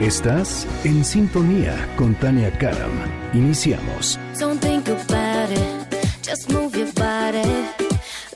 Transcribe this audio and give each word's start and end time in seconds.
Estás 0.00 0.64
en 0.84 1.04
sintonía 1.04 1.74
con 1.96 2.14
Tania 2.14 2.52
Karam. 2.52 2.92
Iniciamos. 3.34 4.16
Don't 4.38 4.60
think 4.60 4.86
about 4.88 5.50
it, 5.50 6.22
just 6.22 6.48
move 6.52 6.78
your 6.78 6.86
body. 6.94 7.42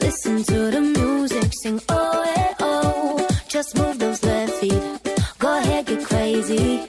Listen 0.01 0.42
to 0.42 0.73
the 0.73 0.80
music, 0.80 1.52
sing 1.62 1.80
oh, 1.88 2.24
eh, 2.37 2.54
oh. 2.59 3.24
Just 3.48 3.77
move 3.78 3.96
those 4.01 4.27
left 4.27 4.54
feet, 4.54 4.74
go 5.38 5.56
ahead, 5.56 5.87
get 5.87 6.04
crazy. 6.04 6.80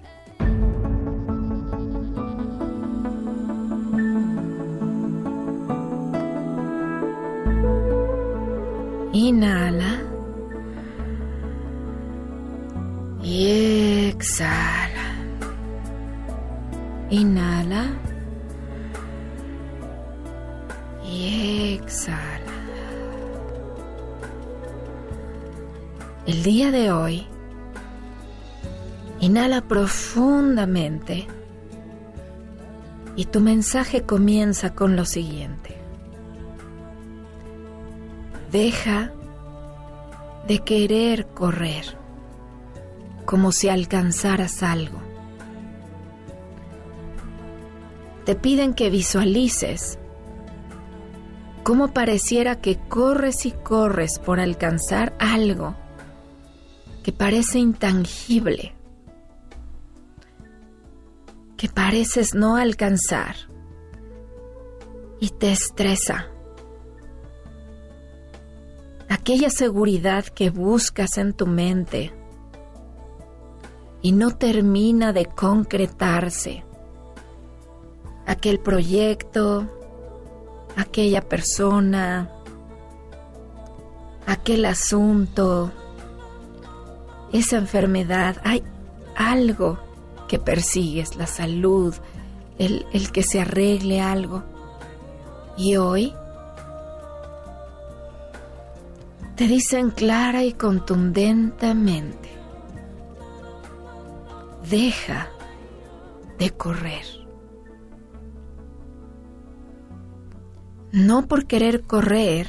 Inhala. 9.13 10.01
Y 13.23 14.09
exhala. 14.09 15.10
Inhala. 17.11 17.91
Y 21.03 21.75
exhala. 21.75 22.39
El 26.25 26.43
día 26.43 26.71
de 26.71 26.91
hoy, 26.91 27.27
inhala 29.19 29.61
profundamente 29.61 31.27
y 33.17 33.25
tu 33.25 33.41
mensaje 33.41 34.03
comienza 34.03 34.73
con 34.73 34.95
lo 34.95 35.03
siguiente. 35.03 35.75
Deja 38.53 39.11
de 40.47 40.59
querer 40.59 41.27
correr 41.27 41.97
como 43.25 43.51
si 43.51 43.67
alcanzaras 43.67 44.63
algo. 44.63 45.10
Te 48.25 48.35
piden 48.35 48.73
que 48.73 48.89
visualices 48.89 49.97
cómo 51.63 51.93
pareciera 51.93 52.61
que 52.61 52.77
corres 52.77 53.45
y 53.45 53.51
corres 53.51 54.19
por 54.19 54.39
alcanzar 54.39 55.15
algo 55.19 55.75
que 57.03 57.11
parece 57.11 57.59
intangible, 57.59 58.75
que 61.57 61.67
pareces 61.67 62.35
no 62.35 62.57
alcanzar 62.57 63.35
y 65.19 65.29
te 65.29 65.51
estresa. 65.51 66.27
Aquella 69.09 69.49
seguridad 69.49 70.25
que 70.25 70.49
buscas 70.49 71.17
en 71.17 71.33
tu 71.33 71.47
mente 71.47 72.11
y 74.01 74.13
no 74.13 74.31
termina 74.31 75.13
de 75.13 75.25
concretarse. 75.25 76.63
Aquel 78.31 78.61
proyecto, 78.61 79.67
aquella 80.77 81.19
persona, 81.19 82.29
aquel 84.25 84.63
asunto, 84.63 85.69
esa 87.33 87.57
enfermedad, 87.57 88.37
hay 88.45 88.63
algo 89.17 89.79
que 90.29 90.39
persigues, 90.39 91.17
la 91.17 91.27
salud, 91.27 91.93
el, 92.57 92.85
el 92.93 93.11
que 93.11 93.21
se 93.21 93.41
arregle 93.41 93.99
algo. 93.99 94.43
Y 95.57 95.75
hoy 95.75 96.13
te 99.35 99.45
dicen 99.45 99.91
clara 99.91 100.45
y 100.45 100.53
contundentemente, 100.53 102.29
deja 104.69 105.27
de 106.39 106.49
correr. 106.51 107.20
No 110.91 111.27
por 111.27 111.45
querer 111.45 111.83
correr 111.83 112.47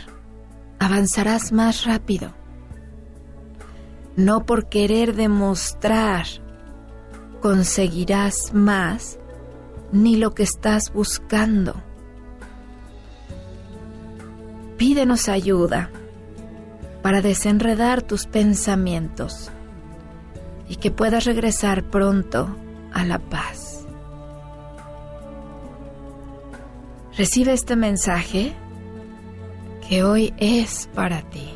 avanzarás 0.80 1.52
más 1.52 1.84
rápido. 1.84 2.34
No 4.16 4.44
por 4.44 4.68
querer 4.68 5.14
demostrar 5.14 6.26
conseguirás 7.40 8.52
más 8.52 9.18
ni 9.92 10.16
lo 10.16 10.34
que 10.34 10.42
estás 10.42 10.92
buscando. 10.92 11.74
Pídenos 14.76 15.28
ayuda 15.28 15.90
para 17.02 17.20
desenredar 17.20 18.02
tus 18.02 18.26
pensamientos 18.26 19.50
y 20.68 20.76
que 20.76 20.90
puedas 20.90 21.24
regresar 21.24 21.84
pronto 21.90 22.56
a 22.92 23.04
la 23.04 23.18
paz. 23.18 23.71
Recibe 27.16 27.52
este 27.52 27.76
mensaje 27.76 28.54
que 29.86 30.02
hoy 30.02 30.32
es 30.38 30.88
para 30.94 31.20
ti. 31.28 31.46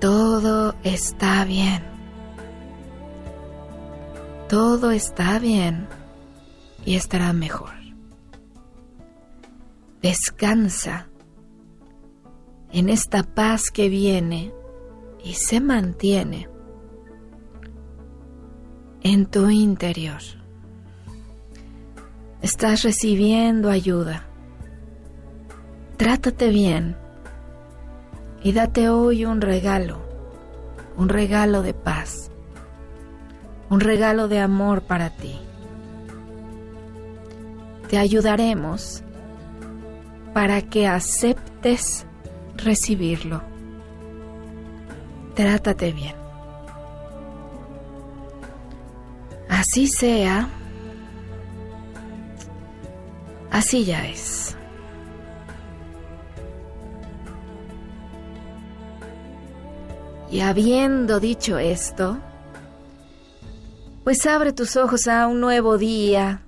Todo 0.00 0.76
está 0.84 1.44
bien. 1.44 1.82
Todo 4.48 4.92
está 4.92 5.40
bien 5.40 5.88
y 6.84 6.94
estará 6.94 7.32
mejor. 7.32 7.72
Descansa 10.00 11.08
en 12.70 12.88
esta 12.88 13.24
paz 13.24 13.72
que 13.72 13.88
viene 13.88 14.52
y 15.24 15.34
se 15.34 15.60
mantiene 15.60 16.48
en 19.02 19.26
tu 19.26 19.50
interior. 19.50 20.37
Estás 22.42 22.84
recibiendo 22.84 23.68
ayuda. 23.68 24.24
Trátate 25.96 26.50
bien 26.50 26.96
y 28.44 28.52
date 28.52 28.88
hoy 28.88 29.24
un 29.24 29.40
regalo, 29.40 29.98
un 30.96 31.08
regalo 31.08 31.62
de 31.62 31.74
paz, 31.74 32.30
un 33.68 33.80
regalo 33.80 34.28
de 34.28 34.38
amor 34.38 34.82
para 34.82 35.10
ti. 35.10 35.36
Te 37.90 37.98
ayudaremos 37.98 39.02
para 40.32 40.62
que 40.62 40.86
aceptes 40.86 42.06
recibirlo. 42.56 43.42
Trátate 45.34 45.90
bien. 45.92 46.14
Así 49.48 49.88
sea, 49.88 50.48
así 53.50 53.84
ya 53.84 54.06
es. 54.06 54.56
Y 60.30 60.40
habiendo 60.40 61.20
dicho 61.20 61.58
esto, 61.58 62.18
pues 64.04 64.26
abre 64.26 64.52
tus 64.52 64.76
ojos 64.76 65.08
a 65.08 65.26
un 65.26 65.40
nuevo 65.40 65.78
día, 65.78 66.42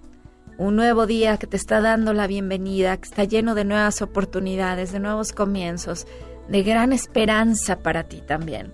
un 0.58 0.76
nuevo 0.76 1.06
día 1.06 1.38
que 1.38 1.46
te 1.46 1.56
está 1.56 1.80
dando 1.80 2.12
la 2.12 2.26
bienvenida, 2.26 2.98
que 2.98 3.08
está 3.08 3.24
lleno 3.24 3.54
de 3.54 3.64
nuevas 3.64 4.02
oportunidades, 4.02 4.92
de 4.92 5.00
nuevos 5.00 5.32
comienzos, 5.32 6.06
de 6.48 6.62
gran 6.62 6.92
esperanza 6.92 7.78
para 7.78 8.04
ti 8.04 8.22
también. 8.26 8.70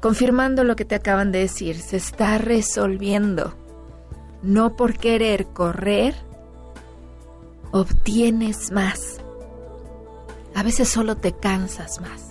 Confirmando 0.00 0.64
lo 0.64 0.76
que 0.76 0.84
te 0.84 0.96
acaban 0.96 1.32
de 1.32 1.38
decir, 1.38 1.76
se 1.76 1.96
está 1.96 2.36
resolviendo. 2.36 3.54
No 4.42 4.76
por 4.76 4.98
querer 4.98 5.46
correr, 5.46 6.14
obtienes 7.72 8.70
más. 8.70 9.18
A 10.54 10.62
veces 10.62 10.88
solo 10.88 11.16
te 11.16 11.32
cansas 11.32 12.00
más. 12.00 12.28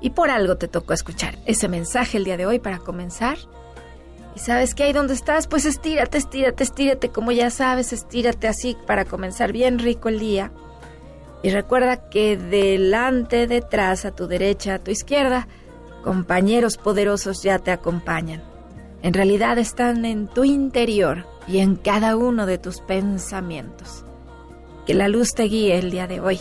Y 0.00 0.10
por 0.10 0.30
algo 0.30 0.56
te 0.56 0.68
tocó 0.68 0.94
escuchar 0.94 1.38
ese 1.44 1.68
mensaje 1.68 2.16
el 2.16 2.24
día 2.24 2.36
de 2.36 2.46
hoy 2.46 2.58
para 2.58 2.78
comenzar 2.78 3.36
y 4.34 4.40
sabes 4.40 4.74
que 4.74 4.82
ahí 4.82 4.92
donde 4.92 5.14
estás, 5.14 5.46
pues 5.46 5.64
estírate, 5.64 6.18
estírate, 6.18 6.64
estírate, 6.64 7.08
como 7.10 7.30
ya 7.30 7.50
sabes, 7.50 7.92
estírate 7.92 8.48
así 8.48 8.76
para 8.86 9.04
comenzar 9.04 9.52
bien 9.52 9.78
rico 9.78 10.08
el 10.08 10.18
día. 10.18 10.50
Y 11.42 11.50
recuerda 11.50 12.08
que 12.08 12.36
delante, 12.36 13.46
detrás, 13.46 14.04
a 14.04 14.14
tu 14.14 14.26
derecha, 14.26 14.74
a 14.74 14.78
tu 14.78 14.90
izquierda, 14.90 15.46
compañeros 16.02 16.78
poderosos 16.78 17.42
ya 17.42 17.60
te 17.60 17.70
acompañan. 17.70 18.42
En 19.02 19.14
realidad 19.14 19.58
están 19.58 20.04
en 20.04 20.26
tu 20.26 20.42
interior 20.42 21.26
y 21.46 21.58
en 21.58 21.76
cada 21.76 22.16
uno 22.16 22.46
de 22.46 22.58
tus 22.58 22.80
pensamientos. 22.80 24.04
Que 24.86 24.94
la 24.94 25.08
luz 25.08 25.32
te 25.34 25.44
guíe 25.44 25.78
el 25.78 25.90
día 25.90 26.06
de 26.06 26.20
hoy. 26.20 26.40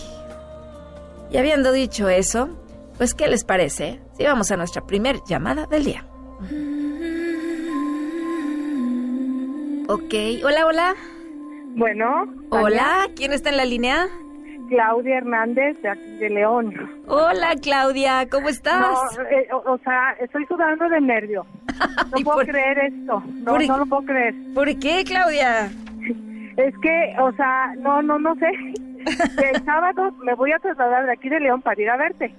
Y 1.32 1.38
habiendo 1.38 1.72
dicho 1.72 2.10
eso, 2.10 2.50
pues 2.98 3.14
¿qué 3.14 3.28
les 3.28 3.44
parece 3.44 4.00
si 4.18 4.24
vamos 4.24 4.52
a 4.52 4.58
nuestra 4.58 4.86
primer 4.86 5.20
llamada 5.28 5.66
del 5.66 5.86
día? 5.86 6.06
Ok, 9.88 10.14
hola, 10.44 10.66
hola. 10.66 10.96
Bueno. 11.76 12.26
Hola, 12.52 13.10
¿quién 13.16 13.34
está 13.34 13.50
en 13.50 13.58
la 13.58 13.66
línea? 13.66 14.08
Claudia 14.74 15.18
Hernández 15.18 15.80
de, 15.84 15.90
aquí 15.90 16.18
de 16.18 16.30
León. 16.31 16.74
Hola, 17.08 17.54
Claudia, 17.62 18.28
¿cómo 18.28 18.50
estás? 18.50 18.81
No, 18.81 19.24
eh, 19.25 19.48
o, 19.52 19.78
sea, 19.80 20.14
estoy 20.20 20.46
sudando 20.48 20.90
de 20.90 21.00
nervio. 21.00 21.46
No 22.12 22.24
puedo 22.24 22.40
creer 22.40 22.78
esto. 22.78 23.24
No, 23.44 23.58
no 23.58 23.78
lo 23.78 23.86
puedo 23.86 24.04
creer. 24.04 24.36
¿Por 24.54 24.68
qué, 24.80 25.04
Claudia? 25.06 25.70
Es 26.58 26.78
que, 26.84 27.16
o 27.20 27.31
sea, 27.34 27.74
no, 27.80 28.02
no, 28.04 28.20
no 28.20 28.36
sé. 28.36 28.48
El 29.54 29.66
sábado 29.66 30.12
me 30.24 30.36
voy 30.36 30.52
a 30.52 30.60
trasladar 30.60 31.06
de 31.06 31.14
aquí 31.14 31.30
de 31.30 31.40
León 31.40 31.62
para 31.62 31.81
ir 31.81 31.90
a 31.90 31.98
verte. 31.98 32.34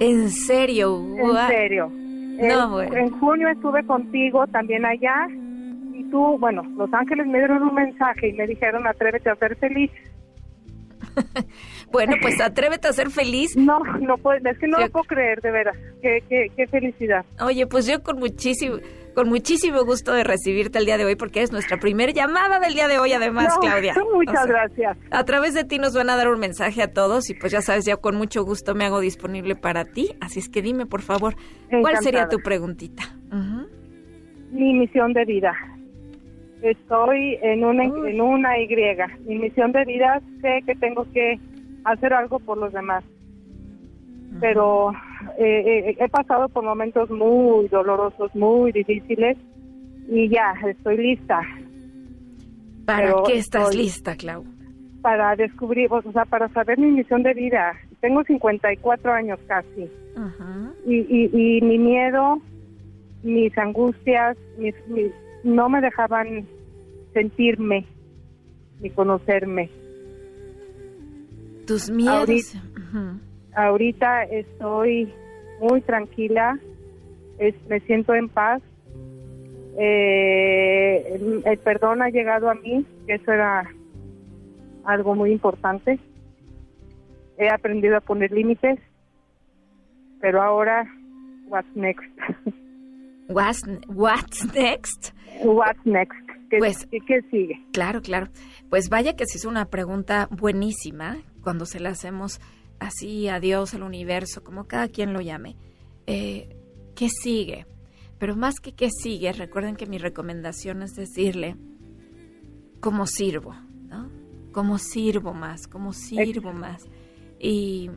¿En 0.00 0.28
serio? 0.28 1.02
En 1.18 1.48
serio. 1.48 1.90
No, 1.90 2.70
bueno. 2.70 2.94
En 2.94 3.10
junio 3.18 3.48
estuve 3.48 3.84
contigo 3.86 4.46
también 4.48 4.84
allá 4.84 5.26
tú, 6.12 6.38
bueno, 6.38 6.62
Los 6.76 6.92
Ángeles 6.92 7.26
me 7.26 7.38
dieron 7.38 7.62
un 7.62 7.74
mensaje 7.74 8.28
y 8.28 8.32
me 8.34 8.46
dijeron 8.46 8.86
atrévete 8.86 9.30
a 9.30 9.36
ser 9.36 9.56
feliz. 9.56 9.90
bueno, 11.92 12.14
pues 12.20 12.40
atrévete 12.40 12.88
a 12.88 12.92
ser 12.92 13.10
feliz. 13.10 13.56
No, 13.56 13.78
no 14.00 14.16
puedo, 14.18 14.38
es 14.48 14.58
que 14.58 14.66
no 14.66 14.78
lo 14.78 14.88
puedo 14.90 15.04
creer, 15.04 15.40
de 15.40 15.50
veras. 15.50 15.76
Qué, 16.00 16.22
qué, 16.28 16.46
qué, 16.56 16.66
felicidad. 16.66 17.24
Oye, 17.40 17.66
pues 17.66 17.86
yo 17.86 18.02
con 18.02 18.18
muchísimo, 18.18 18.76
con 19.14 19.28
muchísimo 19.28 19.84
gusto 19.84 20.12
de 20.12 20.24
recibirte 20.24 20.78
el 20.78 20.86
día 20.86 20.96
de 20.96 21.04
hoy 21.04 21.16
porque 21.16 21.42
es 21.42 21.52
nuestra 21.52 21.78
primera 21.78 22.12
llamada 22.12 22.58
del 22.60 22.74
día 22.74 22.88
de 22.88 22.98
hoy, 22.98 23.12
además, 23.12 23.56
Claudia. 23.60 23.94
Muchas 24.14 24.46
gracias. 24.46 24.96
A 25.10 25.24
través 25.24 25.54
de 25.54 25.64
ti 25.64 25.78
nos 25.78 25.94
van 25.94 26.10
a 26.10 26.16
dar 26.16 26.28
un 26.28 26.40
mensaje 26.40 26.82
a 26.82 26.92
todos 26.92 27.30
y 27.30 27.34
pues 27.34 27.52
ya 27.52 27.60
sabes, 27.60 27.84
ya 27.84 27.96
con 27.96 28.16
mucho 28.16 28.44
gusto 28.44 28.74
me 28.74 28.84
hago 28.84 29.00
disponible 29.00 29.56
para 29.56 29.84
ti. 29.84 30.14
Así 30.20 30.38
es 30.38 30.48
que 30.48 30.62
dime, 30.62 30.86
por 30.86 31.02
favor, 31.02 31.34
¿cuál 31.70 31.98
sería 31.98 32.28
tu 32.28 32.38
preguntita? 32.38 33.02
Mi 34.50 34.74
misión 34.74 35.12
de 35.14 35.24
vida. 35.24 35.54
Estoy 36.62 37.38
en 37.42 37.64
una, 37.64 37.84
en 37.84 38.20
una 38.20 38.58
Y. 38.60 38.68
Mi 39.26 39.38
misión 39.38 39.72
de 39.72 39.84
vida 39.84 40.22
sé 40.40 40.62
que 40.64 40.76
tengo 40.76 41.04
que 41.12 41.38
hacer 41.84 42.12
algo 42.12 42.38
por 42.38 42.56
los 42.56 42.72
demás. 42.72 43.04
Pero 44.40 44.92
eh, 45.38 45.88
eh, 45.88 45.96
he 45.98 46.08
pasado 46.08 46.48
por 46.48 46.64
momentos 46.64 47.10
muy 47.10 47.68
dolorosos, 47.68 48.34
muy 48.34 48.72
difíciles 48.72 49.36
y 50.08 50.28
ya, 50.28 50.54
estoy 50.66 50.96
lista. 50.98 51.40
¿Para 52.86 53.12
qué 53.26 53.38
estás 53.38 53.74
lista, 53.74 54.16
Clau? 54.16 54.44
Para 55.02 55.34
descubrir, 55.34 55.92
o 55.92 56.12
sea, 56.12 56.24
para 56.24 56.48
saber 56.50 56.78
mi 56.78 56.92
misión 56.92 57.22
de 57.24 57.34
vida. 57.34 57.72
Tengo 58.00 58.22
54 58.24 59.12
años 59.12 59.38
casi. 59.46 59.90
y, 60.86 60.94
y, 60.94 61.30
y, 61.32 61.60
mi 61.60 61.78
miedo, 61.78 62.38
mis 63.22 63.56
angustias, 63.58 64.36
mis 64.58 64.74
no 65.44 65.68
me 65.68 65.80
dejaban 65.80 66.46
sentirme 67.12 67.86
ni 68.80 68.90
conocerme. 68.90 69.70
Tus 71.66 71.90
miedos. 71.90 72.56
Ahorita, 73.54 74.24
estoy 74.24 75.12
muy 75.60 75.80
tranquila, 75.82 76.58
me 77.68 77.80
siento 77.80 78.14
en 78.14 78.28
paz. 78.28 78.62
Eh, 79.78 81.40
el, 81.44 81.58
perdón 81.58 82.02
ha 82.02 82.10
llegado 82.10 82.50
a 82.50 82.54
mí, 82.54 82.84
que 83.06 83.14
eso 83.14 83.32
era 83.32 83.70
algo 84.84 85.14
muy 85.14 85.32
importante. 85.32 85.98
He 87.38 87.48
aprendido 87.48 87.96
a 87.96 88.00
poner 88.00 88.32
límites, 88.32 88.78
pero 90.20 90.42
ahora, 90.42 90.86
what's 91.48 91.74
next? 91.74 92.04
What's, 93.32 93.62
what's 93.88 94.44
next? 94.54 95.12
What's 95.42 95.84
next? 95.86 96.20
¿Qué, 96.50 96.58
pues, 96.58 96.86
¿qué, 96.90 97.22
sigue? 97.30 97.66
Claro, 97.72 98.02
claro. 98.02 98.28
Pues 98.68 98.90
vaya 98.90 99.16
que 99.16 99.24
se 99.26 99.38
hizo 99.38 99.48
una 99.48 99.70
pregunta 99.70 100.28
buenísima 100.30 101.16
cuando 101.42 101.64
se 101.64 101.80
la 101.80 101.90
hacemos 101.90 102.40
así 102.78 103.28
a 103.28 103.40
Dios, 103.40 103.72
al 103.72 103.84
universo, 103.84 104.44
como 104.44 104.64
cada 104.64 104.88
quien 104.88 105.14
lo 105.14 105.20
llame. 105.20 105.56
Eh, 106.06 106.54
¿Qué 106.94 107.08
sigue? 107.08 107.66
Pero 108.18 108.36
más 108.36 108.56
que 108.60 108.72
qué 108.72 108.90
sigue, 108.90 109.32
recuerden 109.32 109.76
que 109.76 109.86
mi 109.86 109.98
recomendación 109.98 110.82
es 110.82 110.92
decirle 110.92 111.56
cómo 112.80 113.06
sirvo, 113.06 113.54
¿no? 113.88 114.10
¿Cómo 114.52 114.76
sirvo 114.76 115.32
más? 115.32 115.66
¿Cómo 115.66 115.94
sirvo 115.94 116.52
más? 116.52 116.82
Y 117.38 117.90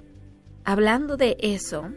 hablando 0.63 1.18
de 1.18 1.36
eso, 1.42 1.89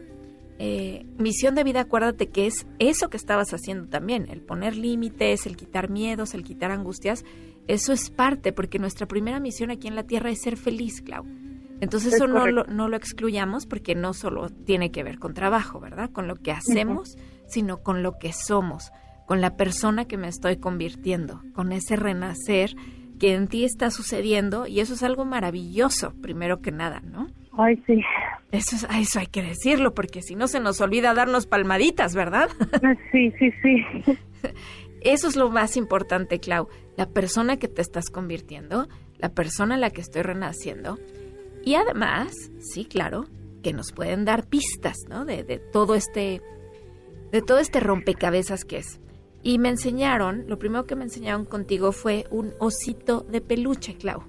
eh, 0.61 1.05
misión 1.17 1.55
de 1.55 1.63
vida, 1.63 1.79
acuérdate 1.79 2.27
que 2.27 2.45
es 2.45 2.67
eso 2.79 3.09
que 3.09 3.15
estabas 3.15 3.53
haciendo 3.53 3.87
también, 3.87 4.27
el 4.29 4.41
poner 4.41 4.75
límites, 4.75 5.45
el 5.45 5.55
quitar 5.55 5.89
miedos, 5.89 6.33
el 6.33 6.43
quitar 6.43 6.71
angustias, 6.71 7.23
eso 7.67 7.93
es 7.93 8.09
parte, 8.09 8.51
porque 8.51 8.77
nuestra 8.77 9.07
primera 9.07 9.39
misión 9.39 9.71
aquí 9.71 9.87
en 9.87 9.95
la 9.95 10.03
Tierra 10.03 10.31
es 10.31 10.41
ser 10.41 10.57
feliz, 10.57 11.01
Clau. 11.01 11.25
Entonces 11.79 12.15
eso 12.15 12.27
no 12.27 12.45
lo, 12.45 12.65
no 12.65 12.89
lo, 12.89 12.97
excluyamos 12.97 13.65
porque 13.65 13.95
no 13.95 14.13
solo 14.13 14.49
tiene 14.49 14.91
que 14.91 15.01
ver 15.01 15.17
con 15.17 15.33
trabajo, 15.33 15.79
¿verdad? 15.79 16.09
Con 16.11 16.27
lo 16.27 16.35
que 16.35 16.51
hacemos, 16.51 17.15
sino 17.47 17.77
con 17.81 18.03
lo 18.03 18.19
que 18.19 18.33
somos, 18.33 18.91
con 19.27 19.39
la 19.39 19.55
persona 19.55 20.03
que 20.03 20.17
me 20.17 20.27
estoy 20.27 20.57
convirtiendo, 20.57 21.41
con 21.53 21.71
ese 21.71 21.95
renacer 21.95 22.75
que 23.17 23.33
en 23.33 23.47
ti 23.47 23.63
está 23.63 23.91
sucediendo 23.91 24.67
y 24.67 24.81
eso 24.81 24.93
es 24.93 25.03
algo 25.03 25.23
maravilloso, 25.23 26.13
primero 26.21 26.59
que 26.59 26.73
nada, 26.73 26.99
¿no? 26.99 27.27
Ay, 27.53 27.81
sí. 27.87 28.01
Eso, 28.51 28.75
es, 28.75 28.87
eso 28.95 29.19
hay 29.19 29.27
que 29.27 29.41
decirlo, 29.41 29.93
porque 29.93 30.21
si 30.21 30.35
no 30.35 30.47
se 30.47 30.59
nos 30.59 30.81
olvida 30.81 31.13
darnos 31.13 31.47
palmaditas, 31.47 32.15
¿verdad? 32.15 32.49
Sí, 33.11 33.31
sí, 33.39 33.51
sí. 33.61 33.85
Eso 35.01 35.27
es 35.27 35.35
lo 35.35 35.49
más 35.49 35.77
importante, 35.77 36.39
Clau. 36.39 36.67
La 36.97 37.07
persona 37.07 37.57
que 37.57 37.67
te 37.67 37.81
estás 37.81 38.09
convirtiendo, 38.09 38.87
la 39.17 39.29
persona 39.29 39.75
en 39.75 39.81
la 39.81 39.89
que 39.89 40.01
estoy 40.01 40.21
renaciendo. 40.21 40.97
Y 41.63 41.75
además, 41.75 42.33
sí, 42.59 42.85
claro, 42.85 43.25
que 43.63 43.73
nos 43.73 43.91
pueden 43.91 44.25
dar 44.25 44.47
pistas, 44.47 44.97
¿no? 45.09 45.25
De, 45.25 45.43
de 45.43 45.59
todo 45.59 45.95
este, 45.95 46.41
de 47.31 47.41
todo 47.41 47.59
este 47.59 47.79
rompecabezas 47.79 48.65
que 48.65 48.77
es. 48.77 48.99
Y 49.41 49.57
me 49.57 49.69
enseñaron, 49.69 50.45
lo 50.47 50.59
primero 50.59 50.85
que 50.85 50.95
me 50.95 51.03
enseñaron 51.03 51.45
contigo 51.45 51.91
fue 51.91 52.25
un 52.29 52.53
osito 52.59 53.21
de 53.21 53.41
peluche, 53.41 53.95
Clau. 53.95 54.23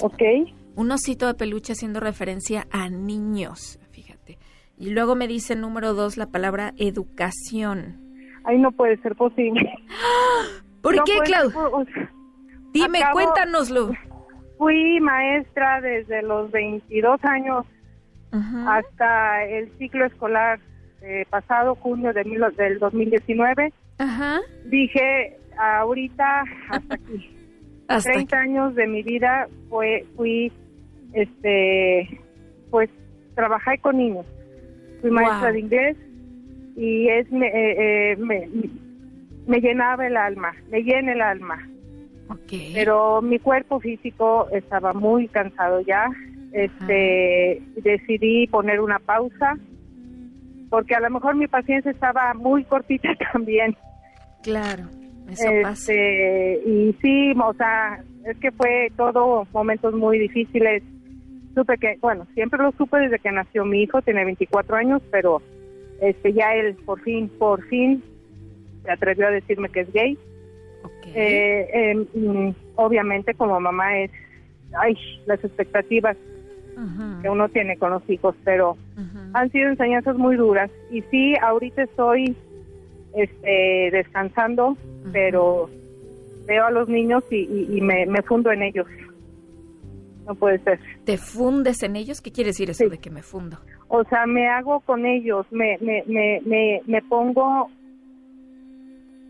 Ok. 0.00 0.22
Un 0.76 0.90
osito 0.92 1.26
de 1.26 1.34
peluche 1.34 1.72
haciendo 1.72 2.00
referencia 2.00 2.66
a 2.70 2.88
niños, 2.90 3.78
fíjate. 3.90 4.38
Y 4.78 4.90
luego 4.90 5.14
me 5.16 5.26
dice 5.26 5.56
número 5.56 5.94
dos 5.94 6.16
la 6.16 6.26
palabra 6.26 6.72
educación. 6.76 7.98
Ay, 8.44 8.58
no 8.58 8.70
puede 8.72 8.96
ser 8.98 9.16
posible. 9.16 9.72
¿Por 10.82 10.94
No 10.96 11.04
qué, 11.04 11.14
puede 11.16 11.26
Clau? 11.26 11.50
ser, 11.50 11.58
o 11.72 11.84
sea, 11.86 12.10
Dime, 12.72 12.98
acabo- 13.00 13.14
cuéntanoslo. 13.14 13.92
Fui 14.58 15.00
maestra 15.00 15.80
desde 15.80 16.22
los 16.22 16.50
22 16.50 17.18
años 17.24 17.66
hasta 18.66 19.44
el 19.44 19.70
ciclo 19.78 20.04
escolar 20.04 20.60
eh, 21.02 21.24
pasado, 21.30 21.74
junio 21.76 22.12
de 22.12 22.24
mil- 22.24 22.54
del 22.56 22.78
2019. 22.78 23.72
Ajá. 23.98 24.40
Dije, 24.66 25.36
ahorita 25.58 26.44
hasta 26.70 26.94
aquí. 26.96 27.30
Hasta 27.88 28.12
30 28.12 28.36
años 28.36 28.74
de 28.74 28.86
mi 28.86 29.02
vida 29.02 29.46
fue, 29.70 30.04
fui, 30.16 30.52
este, 31.16 32.20
pues, 32.70 32.90
trabajé 33.34 33.78
con 33.78 33.96
niños. 33.96 34.26
Fui 35.00 35.10
maestra 35.10 35.52
de 35.52 35.60
inglés 35.60 35.96
y 36.76 37.08
es, 37.08 37.30
me, 37.32 37.46
eh, 37.46 38.12
eh, 38.12 38.16
me, 38.16 38.48
me 39.46 39.60
llenaba 39.60 40.06
el 40.06 40.16
alma, 40.16 40.52
me 40.70 40.82
llena 40.82 41.12
el 41.12 41.20
alma. 41.20 41.68
Ok. 42.28 42.52
Pero 42.74 43.22
mi 43.22 43.38
cuerpo 43.38 43.80
físico 43.80 44.48
estaba 44.52 44.92
muy 44.92 45.28
cansado 45.28 45.80
ya. 45.80 46.06
Este, 46.52 47.62
decidí 47.82 48.46
poner 48.46 48.80
una 48.80 48.98
pausa 48.98 49.56
porque 50.70 50.94
a 50.94 51.00
lo 51.00 51.10
mejor 51.10 51.36
mi 51.36 51.46
paciencia 51.46 51.90
estaba 51.90 52.34
muy 52.34 52.64
cortita 52.64 53.08
también. 53.32 53.76
Claro, 54.42 54.84
eso 55.30 55.48
pasa. 55.62 55.92
Este, 55.92 56.62
y 56.66 56.96
sí, 57.00 57.32
o 57.32 57.54
sea, 57.54 58.02
es 58.24 58.36
que 58.38 58.50
fue 58.52 58.90
todo 58.96 59.46
momentos 59.52 59.94
muy 59.94 60.18
difíciles. 60.18 60.82
Supe 61.56 61.76
que, 61.78 61.96
bueno, 62.00 62.26
siempre 62.34 62.62
lo 62.62 62.70
supe 62.72 62.98
desde 62.98 63.18
que 63.18 63.32
nació 63.32 63.64
mi 63.64 63.82
hijo, 63.82 64.00
tiene 64.02 64.24
24 64.24 64.76
años, 64.76 65.02
pero 65.10 65.40
este 66.00 66.32
ya 66.34 66.54
él 66.54 66.76
por 66.84 67.00
fin, 67.00 67.28
por 67.38 67.62
fin 67.64 68.02
se 68.84 68.90
atrevió 68.92 69.26
a 69.26 69.30
decirme 69.30 69.68
que 69.70 69.80
es 69.80 69.92
gay. 69.92 70.16
Eh, 71.14 71.68
eh, 72.14 72.52
obviamente 72.76 73.32
como 73.34 73.58
mamá 73.58 73.98
es, 73.98 74.10
ay, 74.78 74.94
las 75.26 75.42
expectativas 75.42 76.16
que 77.22 77.30
uno 77.30 77.48
tiene 77.48 77.78
con 77.78 77.90
los 77.90 78.02
hijos, 78.10 78.34
pero 78.44 78.76
han 79.32 79.50
sido 79.50 79.70
enseñanzas 79.70 80.16
muy 80.18 80.36
duras. 80.36 80.70
Y 80.90 81.00
sí 81.10 81.34
ahorita 81.40 81.84
estoy 81.84 82.36
este 83.14 83.88
descansando 83.92 84.76
pero 85.12 85.70
veo 86.46 86.66
a 86.66 86.70
los 86.70 86.86
niños 86.88 87.24
y, 87.30 87.36
y- 87.36 87.78
y 87.78 87.80
me, 87.80 88.04
me 88.06 88.20
fundo 88.22 88.52
en 88.52 88.62
ellos 88.62 88.86
no 90.26 90.34
puede 90.34 90.58
ser 90.60 90.78
¿Te 91.04 91.16
fundes 91.18 91.82
en 91.82 91.96
ellos? 91.96 92.20
¿Qué 92.20 92.32
quiere 92.32 92.48
decir 92.50 92.70
eso 92.70 92.84
Sí. 92.84 92.90
de 92.90 92.98
que 92.98 93.10
me 93.10 93.22
fundo? 93.22 93.58
o 93.88 94.02
sea 94.04 94.26
me 94.26 94.48
hago 94.48 94.80
con 94.80 95.06
ellos 95.06 95.46
me 95.52 95.78
me 95.80 96.02
me 96.06 96.40
me, 96.44 96.80
me 96.86 97.02
pongo 97.02 97.68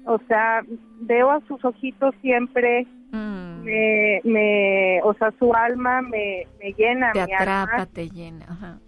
o 0.07 0.19
sea 0.29 0.63
veo 1.01 1.31
a 1.31 1.41
sus 1.47 1.65
ojitos 1.65 2.15
siempre 2.23 2.87
Mm, 3.13 3.63
me, 3.63 4.21
me 4.25 5.01
o 5.05 5.15
sea 5.15 5.33
su 5.39 5.55
alma 5.55 6.03
me, 6.03 6.45
me 6.61 6.73
llena 6.73 7.13
te 7.13 7.25
mi 7.25 7.33
atrapa, 7.33 7.73
alma 7.73 7.87
te 7.87 8.09
llena. 8.11 8.45
Ajá. 8.49 8.79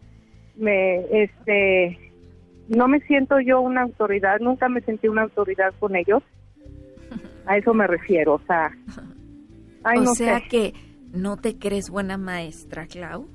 me 0.57 1.23
este 1.23 1.97
no 2.69 2.89
me 2.89 2.99
siento 3.03 3.39
yo 3.41 3.61
una 3.61 3.83
autoridad 3.83 4.41
nunca 4.41 4.69
me 4.69 4.81
sentí 4.81 5.07
una 5.07 5.23
autoridad 5.23 5.73
con 5.79 5.95
ellos 5.95 6.21
a 7.47 7.57
eso 7.59 7.73
me 7.73 7.87
refiero 7.87 8.35
o 8.35 8.41
sea 8.41 8.73
ay 9.85 9.99
o 10.01 10.03
no 10.03 10.15
sea 10.17 10.41
sé 10.41 10.49
que 10.49 10.73
no 11.13 11.37
te 11.37 11.59
crees 11.59 11.91
buena 11.91 12.17
maestra, 12.19 12.87
Clau. 12.87 13.27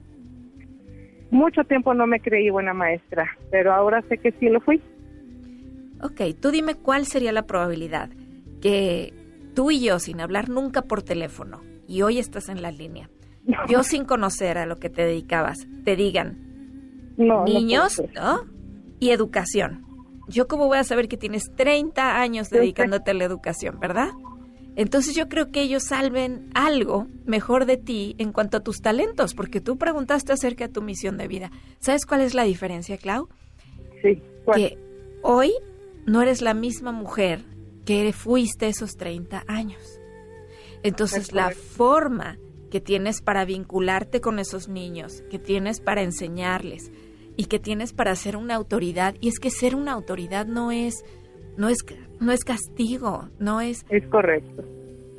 mucho 1.32 1.64
tiempo 1.64 1.94
no 1.94 2.08
me 2.08 2.20
creí 2.20 2.50
buena 2.50 2.74
maestra 2.74 3.38
pero 3.52 3.74
ahora 3.74 4.02
sé 4.10 4.18
que 4.18 4.32
sí 4.34 4.50
lo 4.50 4.62
fui 4.62 4.82
Ok, 6.04 6.22
tú 6.42 6.52
dime 6.52 6.76
cuál 6.76 7.06
sería 7.06 7.32
la 7.32 7.44
probabilidad 7.44 8.10
que 8.62 9.14
tú 9.56 9.72
y 9.72 9.80
yo, 9.80 10.00
sin 10.00 10.20
hablar 10.20 10.50
nunca 10.50 10.82
por 10.82 11.02
teléfono, 11.02 11.62
y 11.88 12.02
hoy 12.02 12.20
estás 12.20 12.50
en 12.50 12.62
la 12.62 12.72
línea, 12.72 13.10
yo 13.70 13.84
sin 13.84 14.04
conocer 14.04 14.58
a 14.58 14.66
lo 14.66 14.78
que 14.78 14.90
te 14.90 15.06
dedicabas, 15.06 15.66
te 15.86 15.96
digan 15.96 16.54
no 17.18 17.46
niños. 17.46 18.02
¿no? 18.14 18.42
Y 19.00 19.12
educación. 19.12 19.86
Yo 20.28 20.48
cómo 20.48 20.68
voy 20.68 20.78
a 20.78 20.84
saber 20.84 21.08
que 21.08 21.18
tienes 21.18 21.54
30 21.56 22.20
años 22.20 22.50
dedicándote 22.50 23.12
a 23.12 23.14
la 23.14 23.26
educación, 23.26 23.80
¿verdad? 23.80 24.10
Entonces 24.76 25.16
yo 25.16 25.30
creo 25.30 25.52
que 25.52 25.62
ellos 25.62 25.84
salven 25.84 26.50
algo 26.54 27.08
mejor 27.26 27.66
de 27.66 27.78
ti 27.78 28.16
en 28.18 28.32
cuanto 28.32 28.58
a 28.58 28.64
tus 28.64 28.82
talentos, 28.82 29.36
porque 29.36 29.62
tú 29.62 29.78
preguntaste 29.78 30.34
acerca 30.34 30.68
de 30.68 30.74
tu 30.74 30.82
misión 30.82 31.18
de 31.18 31.28
vida. 31.28 31.52
¿Sabes 31.80 32.06
cuál 32.06 32.22
es 32.22 32.34
la 32.34 32.44
diferencia, 32.44 32.98
Clau? 32.98 33.30
sí 34.02 34.22
¿cuál? 34.46 34.58
Que 34.58 34.78
hoy 35.22 35.54
no 36.06 36.22
eres 36.22 36.42
la 36.42 36.54
misma 36.54 36.92
mujer 36.92 37.46
que 37.86 38.12
fuiste 38.14 38.68
esos 38.68 38.98
30 38.98 39.44
años. 39.48 40.00
Entonces 40.84 41.30
Es 41.30 41.34
la 41.34 41.52
forma 41.52 42.38
que 42.70 42.82
tienes 42.82 43.22
para 43.22 43.46
vincularte 43.46 44.20
con 44.20 44.40
esos 44.40 44.68
niños, 44.68 45.24
que 45.30 45.40
tienes 45.40 45.80
para 45.80 46.02
enseñarles 46.02 46.92
y 47.38 47.46
que 47.46 47.60
tienes 47.60 47.94
para 47.94 48.16
ser 48.16 48.36
una 48.36 48.56
autoridad, 48.56 49.16
y 49.22 49.30
es 49.30 49.40
que 49.40 49.50
ser 49.50 49.76
una 49.76 49.92
autoridad 49.92 50.46
no 50.46 50.72
es 50.72 51.04
no 51.58 51.70
es 51.70 51.78
no 52.20 52.32
es 52.32 52.44
castigo, 52.44 53.30
no 53.40 53.62
es 53.62 53.86
es 53.90 54.06
correcto 54.08 54.64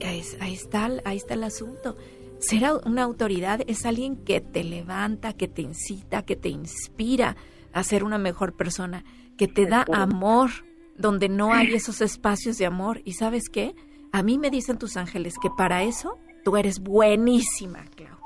ahí, 0.04 0.18
es- 0.20 0.36
ahí 0.40 0.52
está, 0.54 0.88
ahí 1.04 1.16
está 1.16 1.34
el 1.34 1.44
asunto. 1.44 1.96
Ser 2.38 2.64
una 2.84 3.02
autoridad 3.04 3.60
es 3.66 3.86
alguien 3.86 4.16
que 4.24 4.40
te 4.42 4.64
levanta, 4.64 5.32
que 5.32 5.48
te 5.48 5.62
incita, 5.62 6.22
que 6.22 6.36
te 6.36 6.50
inspira 6.50 7.36
a 7.72 7.82
ser 7.82 8.04
una 8.04 8.18
mejor 8.18 8.54
persona, 8.54 9.02
que 9.38 9.48
te 9.48 9.64
da 9.66 9.86
amor 9.94 10.50
donde 10.98 11.28
no 11.30 11.54
hay 11.54 11.74
esos 11.74 12.02
espacios 12.02 12.58
de 12.58 12.66
amor. 12.66 13.00
¿Y 13.04 13.12
sabes 13.14 13.44
qué? 13.50 13.74
A 14.12 14.22
mí 14.22 14.36
me 14.38 14.50
dicen 14.50 14.78
tus 14.78 14.96
ángeles 14.98 15.34
que 15.40 15.48
para 15.56 15.84
eso 15.84 16.18
tú 16.44 16.56
eres 16.58 16.80
buenísima, 16.80 17.84
Clau. 17.96 18.18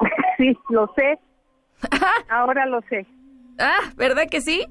sí 0.38 0.56
lo 0.70 0.90
sé 0.96 1.18
ahora 2.30 2.64
lo 2.66 2.80
sé 2.88 3.06
Ah, 3.58 3.92
¿verdad 3.96 4.24
que 4.30 4.40
sí? 4.40 4.64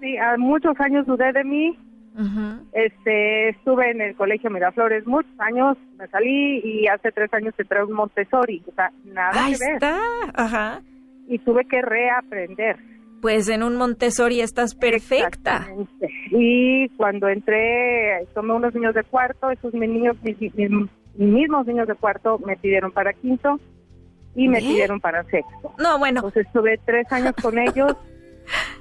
sí 0.00 0.16
a 0.16 0.36
muchos 0.36 0.78
años 0.78 1.06
dudé 1.06 1.32
de 1.32 1.42
mí 1.42 1.76
Este, 2.72 3.50
estuve 3.50 3.90
en 3.90 4.00
el 4.00 4.16
colegio 4.16 4.50
Miraflores 4.50 5.06
muchos 5.06 5.32
años, 5.38 5.76
me 5.98 6.06
salí 6.08 6.60
y 6.64 6.86
hace 6.88 7.12
tres 7.12 7.32
años 7.32 7.54
entré 7.58 7.78
a 7.78 7.84
un 7.84 7.92
Montessori, 7.92 8.62
o 8.66 8.72
sea, 8.74 8.90
nada 9.04 9.44
Ahí 9.44 9.52
que 9.52 9.58
ver. 9.64 9.74
está. 9.74 9.98
Ajá. 10.34 10.82
Y 11.28 11.38
tuve 11.40 11.64
que 11.66 11.80
reaprender. 11.82 12.76
Pues 13.22 13.48
en 13.48 13.62
un 13.62 13.76
Montessori 13.76 14.40
estás 14.40 14.74
perfecta. 14.74 15.66
Y 16.30 16.88
cuando 16.90 17.28
entré, 17.28 18.24
tomé 18.34 18.52
unos 18.54 18.74
niños 18.74 18.94
de 18.94 19.02
cuarto, 19.04 19.50
esos 19.50 19.74
mis 19.74 19.88
niños, 19.90 20.16
mis, 20.22 20.40
mis- 20.40 20.54
mis 20.56 20.70
mismos 21.16 21.66
niños 21.66 21.88
de 21.88 21.94
cuarto 21.96 22.38
me 22.46 22.56
pidieron 22.56 22.92
para 22.92 23.12
quinto 23.12 23.58
y 24.36 24.46
me 24.48 24.58
¿Eh? 24.58 24.62
pidieron 24.62 25.00
para 25.00 25.24
sexto. 25.24 25.72
No, 25.78 25.98
bueno, 25.98 26.18
Entonces 26.20 26.46
estuve 26.46 26.78
tres 26.84 27.10
años 27.12 27.34
con 27.42 27.58
ellos 27.58 27.96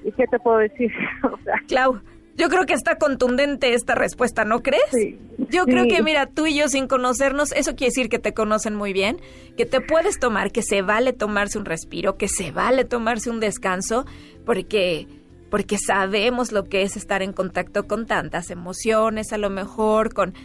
y 0.03 0.11
qué 0.11 0.25
te 0.27 0.37
puedo 0.39 0.59
decir, 0.59 0.91
o 1.23 1.37
sea, 1.43 1.55
Clau, 1.67 1.99
yo 2.37 2.49
creo 2.49 2.65
que 2.67 2.73
está 2.73 2.97
contundente 2.97 3.73
esta 3.73 3.95
respuesta, 3.95 4.45
¿no 4.45 4.61
crees? 4.61 4.83
Sí, 4.91 5.17
Yo 5.49 5.65
creo 5.65 5.87
que, 5.87 6.03
mira, 6.03 6.27
tú 6.27 6.45
y 6.45 6.55
yo 6.55 6.69
sin 6.69 6.87
conocernos, 6.87 7.51
eso 7.51 7.75
quiere 7.75 7.89
decir 7.89 8.09
que 8.09 8.19
te 8.19 8.33
conocen 8.33 8.75
muy 8.75 8.93
bien, 8.93 9.19
que 9.57 9.65
te 9.65 9.81
puedes 9.81 10.19
tomar, 10.19 10.51
que 10.51 10.61
se 10.61 10.83
vale 10.83 11.13
tomarse 11.13 11.57
un 11.57 11.65
respiro, 11.65 12.15
que 12.15 12.27
se 12.27 12.51
vale 12.51 12.85
tomarse 12.85 13.31
un 13.31 13.39
descanso, 13.39 14.05
porque, 14.45 15.07
porque 15.49 15.79
sabemos 15.79 16.51
lo 16.51 16.65
que 16.65 16.83
es 16.83 16.95
estar 16.95 17.23
en 17.23 17.33
contacto 17.33 17.87
con 17.87 18.05
tantas 18.05 18.51
emociones, 18.51 19.33
a 19.33 19.37
lo 19.37 19.49
mejor 19.49 20.13
con... 20.13 20.35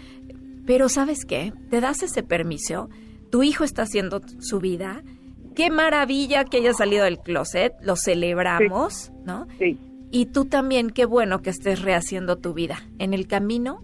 Pero 0.64 0.88
¿sabes 0.88 1.26
qué? 1.26 1.52
Te 1.68 1.80
das 1.80 2.02
ese 2.02 2.22
permiso, 2.22 2.88
tu 3.30 3.42
hijo 3.42 3.64
está 3.64 3.82
haciendo 3.82 4.22
su 4.40 4.60
vida, 4.60 5.02
qué 5.54 5.70
maravilla 5.70 6.44
que 6.44 6.58
haya 6.58 6.72
salido 6.72 7.04
del 7.04 7.18
closet, 7.18 7.74
lo 7.82 7.96
celebramos, 7.96 9.12
¿no? 9.26 9.46
sí, 9.58 9.78
Y 10.14 10.26
tú 10.26 10.44
también, 10.44 10.90
qué 10.90 11.06
bueno 11.06 11.40
que 11.40 11.48
estés 11.48 11.80
rehaciendo 11.80 12.36
tu 12.36 12.52
vida 12.52 12.76
en 12.98 13.14
el 13.14 13.26
camino 13.26 13.82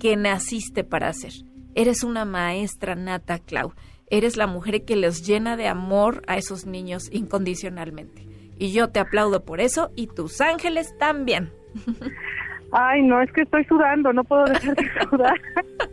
que 0.00 0.16
naciste 0.16 0.82
para 0.82 1.08
hacer. 1.08 1.32
Eres 1.74 2.02
una 2.04 2.24
maestra 2.24 2.94
nata, 2.94 3.38
Clau. 3.38 3.74
eres 4.08 4.38
la 4.38 4.46
mujer 4.46 4.86
que 4.86 4.96
los 4.96 5.26
llena 5.26 5.58
de 5.58 5.68
amor 5.68 6.22
a 6.26 6.38
esos 6.38 6.64
niños 6.64 7.10
incondicionalmente. 7.12 8.26
Y 8.56 8.72
yo 8.72 8.88
te 8.88 8.98
aplaudo 8.98 9.44
por 9.44 9.60
eso 9.60 9.90
y 9.94 10.06
tus 10.06 10.40
ángeles 10.40 10.96
también. 10.98 11.52
Ay, 12.72 13.02
no, 13.02 13.20
es 13.20 13.30
que 13.32 13.42
estoy 13.42 13.64
sudando, 13.64 14.10
no 14.14 14.24
puedo 14.24 14.44
dejar 14.46 14.74
de 14.74 14.86
sudar. 15.10 15.40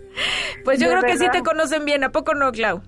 Pues 0.64 0.80
yo 0.80 0.88
De 0.88 0.96
creo 0.96 1.04
que 1.04 1.18
sí 1.18 1.26
te 1.30 1.44
conocen 1.44 1.84
bien, 1.84 2.06
¿a 2.06 2.12
poco 2.14 2.34
no, 2.34 2.50
Clau? 2.54 2.82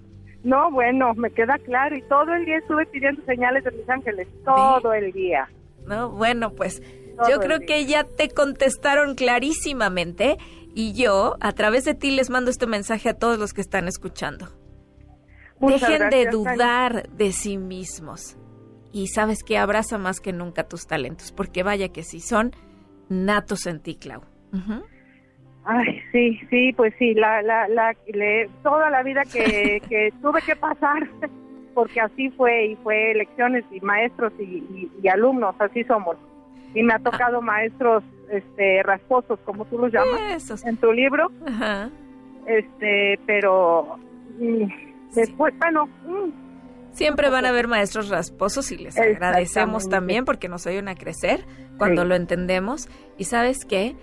No, 0.46 0.72
bueno, 0.72 1.14
me 1.16 1.30
queda 1.32 1.58
claro 1.66 1.98
y 1.98 2.02
todo 2.04 2.34
el 2.34 2.46
día 2.46 2.58
estuve 2.60 2.86
pidiendo 2.86 3.22
señales 3.26 3.66
de 3.66 3.72
mis 3.72 3.90
ángeles, 3.90 4.28
todo 4.46 4.94
el 4.94 5.12
día. 5.12 5.50
No, 5.88 6.10
bueno, 6.12 6.54
pues 6.54 6.82
Todo 7.18 7.30
yo 7.30 7.40
creo 7.40 7.60
que 7.62 7.86
ya 7.86 8.04
te 8.04 8.30
contestaron 8.30 9.16
clarísimamente 9.16 10.38
y 10.76 10.94
yo 10.94 11.38
a 11.40 11.54
través 11.54 11.86
de 11.86 11.96
ti 11.96 12.12
les 12.12 12.30
mando 12.30 12.52
este 12.52 12.68
mensaje 12.68 13.10
a 13.10 13.14
todos 13.18 13.40
los 13.40 13.54
que 13.54 13.62
están 13.62 13.88
escuchando. 13.88 14.50
Muchas 15.60 15.90
Dejen 15.90 16.10
de 16.10 16.26
dudar 16.30 17.10
de 17.10 17.32
sí 17.32 17.58
mismos. 17.58 18.38
Y 18.92 19.08
sabes 19.08 19.44
que 19.44 19.58
abraza 19.58 19.98
más 19.98 20.20
que 20.20 20.34
nunca 20.34 20.68
tus 20.68 20.86
talentos, 20.88 21.32
porque 21.32 21.64
vaya 21.64 21.90
que 21.90 22.04
sí 22.04 22.20
son 22.20 22.52
natos 23.10 23.66
en 23.66 23.80
ti, 23.82 23.96
Clau. 23.96 24.22
Ay, 25.66 26.00
sí, 26.12 26.40
sí, 26.50 26.72
pues 26.74 26.94
sí, 26.98 27.14
la, 27.14 27.42
la, 27.42 27.68
la, 27.68 27.94
le- 28.08 28.50
toda 28.64 28.90
la 28.90 29.04
vida 29.04 29.24
que, 29.26 29.82
que 29.90 30.14
tuve 30.22 30.42
que 30.44 30.56
pasar, 30.56 31.08
porque 31.78 32.02
así 32.02 32.32
fue, 32.32 32.66
y 32.72 32.76
fue 32.78 33.14
lecciones 33.14 33.64
y 33.70 33.80
maestros 33.82 34.34
y, 34.40 34.44
y- 34.44 34.92
y 35.04 35.08
alumnos, 35.10 35.54
así 35.60 35.84
somos. 35.84 36.18
Y 36.74 36.82
me 36.82 36.96
ha 36.96 37.00
tocado 37.00 37.40
maestros 37.40 38.04
este, 38.32 38.82
rasposos, 38.82 39.38
como 39.46 39.64
tú 39.66 39.78
los 39.78 39.92
llamas, 39.94 40.20
Esos. 40.44 40.66
en 40.66 40.76
tu 40.78 40.92
libro, 40.92 41.32
Ajá. 41.46 41.90
este, 42.48 43.20
pero 43.28 43.98
mm, 44.40 44.64
después, 45.14 45.54
bueno, 45.60 45.86
mm, 46.08 46.48
Siempre 46.94 47.30
van 47.30 47.46
a 47.46 47.50
haber 47.50 47.68
maestros 47.68 48.10
rasposos 48.10 48.72
y 48.72 48.78
les 48.78 48.98
agradecemos 48.98 49.88
también 49.88 50.26
porque 50.26 50.50
nos 50.50 50.66
ayudan 50.66 50.88
a 50.88 50.96
crecer 50.96 51.46
cuando 51.78 52.02
Sí. 52.02 52.08
lo 52.08 52.16
entendemos. 52.16 52.90
Y 53.20 53.26
sabes 53.26 53.66
qué, 53.66 53.96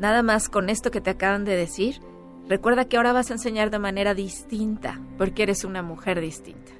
nada 0.00 0.24
más 0.24 0.48
con 0.48 0.68
esto 0.68 0.90
que 0.90 1.00
te 1.00 1.10
acaban 1.10 1.44
de 1.44 1.54
decir, 1.54 2.00
recuerda 2.48 2.86
que 2.86 2.96
ahora 2.96 3.12
vas 3.12 3.30
a 3.30 3.34
enseñar 3.34 3.70
de 3.70 3.78
manera 3.78 4.14
distinta 4.14 4.98
porque 5.16 5.44
eres 5.44 5.62
una 5.64 5.82
mujer 5.82 6.20
distinta. 6.20 6.72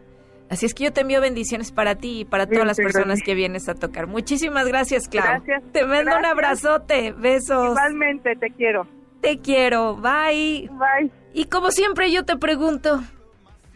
Así 0.51 0.67
es 0.67 0.75
que 0.75 0.83
yo 0.83 0.93
te 0.93 1.03
envío 1.03 1.21
bendiciones 1.21 1.71
para 1.71 1.95
ti 1.95 2.21
y 2.21 2.25
para 2.25 2.47
todas 2.47 2.67
las 2.67 2.77
personas 2.77 3.21
que 3.25 3.37
vienes 3.37 3.69
a 3.69 3.75
tocar. 3.75 4.09
Muchísimas 4.09 4.67
gracias, 4.67 5.07
Clau. 5.09 5.25
Gracias. 5.25 5.63
Te 5.73 5.87
mando 5.87 6.19
un 6.19 6.27
abrazote. 6.27 7.13
Besos. 7.13 7.71
igualmente 7.71 8.35
te 8.35 8.51
quiero. 8.51 8.89
Te 9.21 9.39
quiero. 9.39 9.97
Bye. 9.97 10.69
Bye. 10.73 11.13
Y 11.33 11.45
como 11.45 11.71
siempre 11.71 12.11
yo 12.11 12.25
te 12.25 12.37
pregunto, 12.37 13.01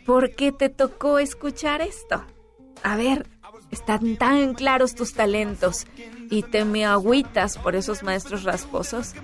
¿por 0.04 0.34
qué 0.34 0.50
te 0.50 0.68
tocó 0.68 1.20
escuchar 1.20 1.80
esto? 1.80 2.24
A 2.82 2.96
ver, 2.96 3.28
están 3.70 4.16
tan 4.16 4.54
claros 4.54 4.96
tus 4.96 5.14
talentos 5.14 5.86
y 6.28 6.42
te 6.42 6.64
me 6.64 6.84
agüitas 6.84 7.56
por 7.56 7.76
esos 7.76 8.02
maestros 8.02 8.42
rasposos. 8.42 9.14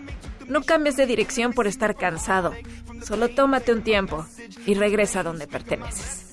No 0.47 0.63
cambies 0.63 0.97
de 0.97 1.07
dirección 1.07 1.53
por 1.53 1.67
estar 1.67 1.97
cansado. 1.97 2.55
Solo 3.03 3.29
tómate 3.29 3.73
un 3.73 3.83
tiempo 3.83 4.25
y 4.67 4.75
regresa 4.75 5.21
a 5.21 5.23
donde 5.25 5.49
perteneces. 5.49 6.30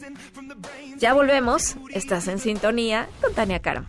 Ya 0.98 1.14
volvemos. 1.14 1.78
Estás 1.92 2.28
en 2.28 2.40
sintonía 2.40 3.08
con 3.22 3.34
Tania 3.34 3.60
Karam. 3.60 3.86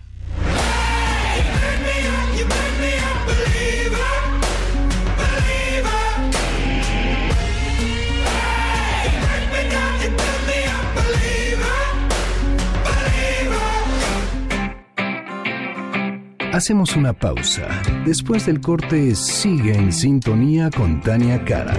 Hacemos 16.53 16.97
una 16.97 17.13
pausa. 17.13 17.69
Después 18.05 18.47
del 18.47 18.61
corte, 18.61 19.15
sigue 19.15 19.77
en 19.77 19.93
sintonía 19.93 20.71
con 20.71 21.01
Tania 21.03 21.45
Karam. 21.45 21.79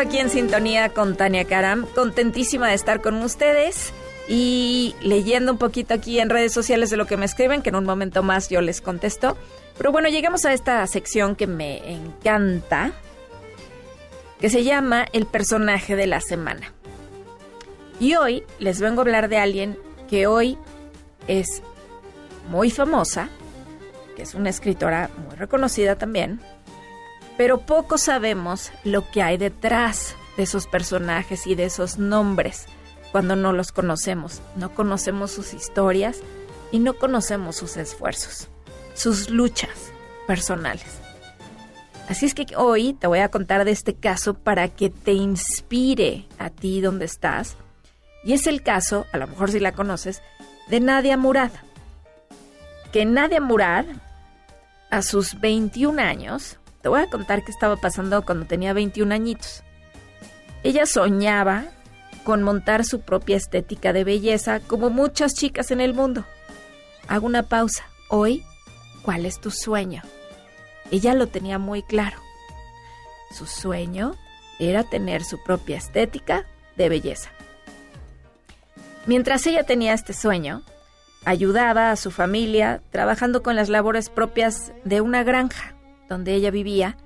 Aquí 0.00 0.18
en 0.18 0.30
sintonía 0.30 0.88
con 0.88 1.16
Tania 1.16 1.44
Karam, 1.44 1.86
contentísima 1.94 2.68
de 2.68 2.74
estar 2.74 3.00
con 3.02 3.22
ustedes 3.22 3.92
y 4.28 4.94
leyendo 5.02 5.52
un 5.52 5.58
poquito 5.58 5.92
aquí 5.92 6.18
en 6.20 6.30
redes 6.30 6.52
sociales 6.52 6.88
de 6.90 6.96
lo 6.96 7.06
que 7.06 7.16
me 7.16 7.26
escriben, 7.26 7.60
que 7.62 7.68
en 7.68 7.76
un 7.76 7.84
momento 7.84 8.22
más 8.22 8.48
yo 8.48 8.60
les 8.62 8.80
contesto. 8.80 9.36
Pero 9.76 9.92
bueno, 9.92 10.08
llegamos 10.08 10.44
a 10.46 10.52
esta 10.52 10.86
sección 10.86 11.36
que 11.36 11.46
me 11.46 11.92
encanta, 11.92 12.92
que 14.40 14.48
se 14.48 14.64
llama 14.64 15.06
El 15.12 15.26
personaje 15.26 15.96
de 15.96 16.06
la 16.06 16.20
semana. 16.20 16.72
Y 17.98 18.14
hoy 18.14 18.44
les 18.58 18.80
vengo 18.80 19.00
a 19.00 19.04
hablar 19.04 19.28
de 19.28 19.36
alguien 19.36 19.78
que 20.08 20.26
hoy 20.26 20.56
es 21.28 21.62
muy 22.48 22.70
famosa, 22.70 23.28
que 24.16 24.22
es 24.22 24.34
una 24.34 24.48
escritora 24.48 25.10
muy 25.26 25.36
reconocida 25.36 25.96
también, 25.96 26.40
pero 27.40 27.62
poco 27.62 27.96
sabemos 27.96 28.70
lo 28.84 29.10
que 29.10 29.22
hay 29.22 29.38
detrás 29.38 30.14
de 30.36 30.42
esos 30.42 30.66
personajes 30.66 31.46
y 31.46 31.54
de 31.54 31.64
esos 31.64 31.96
nombres 31.96 32.66
cuando 33.12 33.34
no 33.34 33.54
los 33.54 33.72
conocemos. 33.72 34.42
No 34.56 34.74
conocemos 34.74 35.30
sus 35.30 35.54
historias 35.54 36.20
y 36.70 36.80
no 36.80 36.98
conocemos 36.98 37.56
sus 37.56 37.78
esfuerzos, 37.78 38.50
sus 38.92 39.30
luchas 39.30 39.90
personales. 40.26 40.98
Así 42.10 42.26
es 42.26 42.34
que 42.34 42.44
hoy 42.58 42.92
te 42.92 43.06
voy 43.06 43.20
a 43.20 43.30
contar 43.30 43.64
de 43.64 43.70
este 43.70 43.94
caso 43.94 44.34
para 44.34 44.68
que 44.68 44.90
te 44.90 45.14
inspire 45.14 46.26
a 46.38 46.50
ti 46.50 46.82
donde 46.82 47.06
estás. 47.06 47.56
Y 48.22 48.34
es 48.34 48.46
el 48.46 48.62
caso, 48.62 49.06
a 49.14 49.16
lo 49.16 49.26
mejor 49.26 49.50
si 49.50 49.60
la 49.60 49.72
conoces, 49.72 50.20
de 50.68 50.80
Nadia 50.80 51.16
Murad. 51.16 51.52
Que 52.92 53.06
Nadia 53.06 53.40
Murad, 53.40 53.86
a 54.90 55.00
sus 55.00 55.40
21 55.40 56.02
años, 56.02 56.59
te 56.82 56.88
voy 56.88 57.00
a 57.00 57.10
contar 57.10 57.44
qué 57.44 57.50
estaba 57.50 57.76
pasando 57.76 58.24
cuando 58.24 58.46
tenía 58.46 58.72
21 58.72 59.14
añitos. 59.14 59.62
Ella 60.62 60.86
soñaba 60.86 61.64
con 62.24 62.42
montar 62.42 62.84
su 62.84 63.00
propia 63.00 63.36
estética 63.36 63.92
de 63.92 64.04
belleza 64.04 64.60
como 64.60 64.90
muchas 64.90 65.34
chicas 65.34 65.70
en 65.70 65.80
el 65.80 65.94
mundo. 65.94 66.24
Hago 67.08 67.26
una 67.26 67.44
pausa. 67.44 67.84
Hoy, 68.08 68.44
¿cuál 69.02 69.26
es 69.26 69.40
tu 69.40 69.50
sueño? 69.50 70.02
Ella 70.90 71.14
lo 71.14 71.28
tenía 71.28 71.58
muy 71.58 71.82
claro. 71.82 72.18
Su 73.32 73.46
sueño 73.46 74.14
era 74.58 74.84
tener 74.84 75.24
su 75.24 75.42
propia 75.42 75.76
estética 75.76 76.46
de 76.76 76.88
belleza. 76.88 77.30
Mientras 79.06 79.46
ella 79.46 79.64
tenía 79.64 79.94
este 79.94 80.12
sueño, 80.12 80.62
ayudaba 81.24 81.90
a 81.90 81.96
su 81.96 82.10
familia 82.10 82.82
trabajando 82.90 83.42
con 83.42 83.56
las 83.56 83.68
labores 83.68 84.10
propias 84.10 84.72
de 84.84 85.00
una 85.00 85.22
granja 85.22 85.74
donde 86.10 86.34
ella 86.34 86.50
vivía 86.50 86.98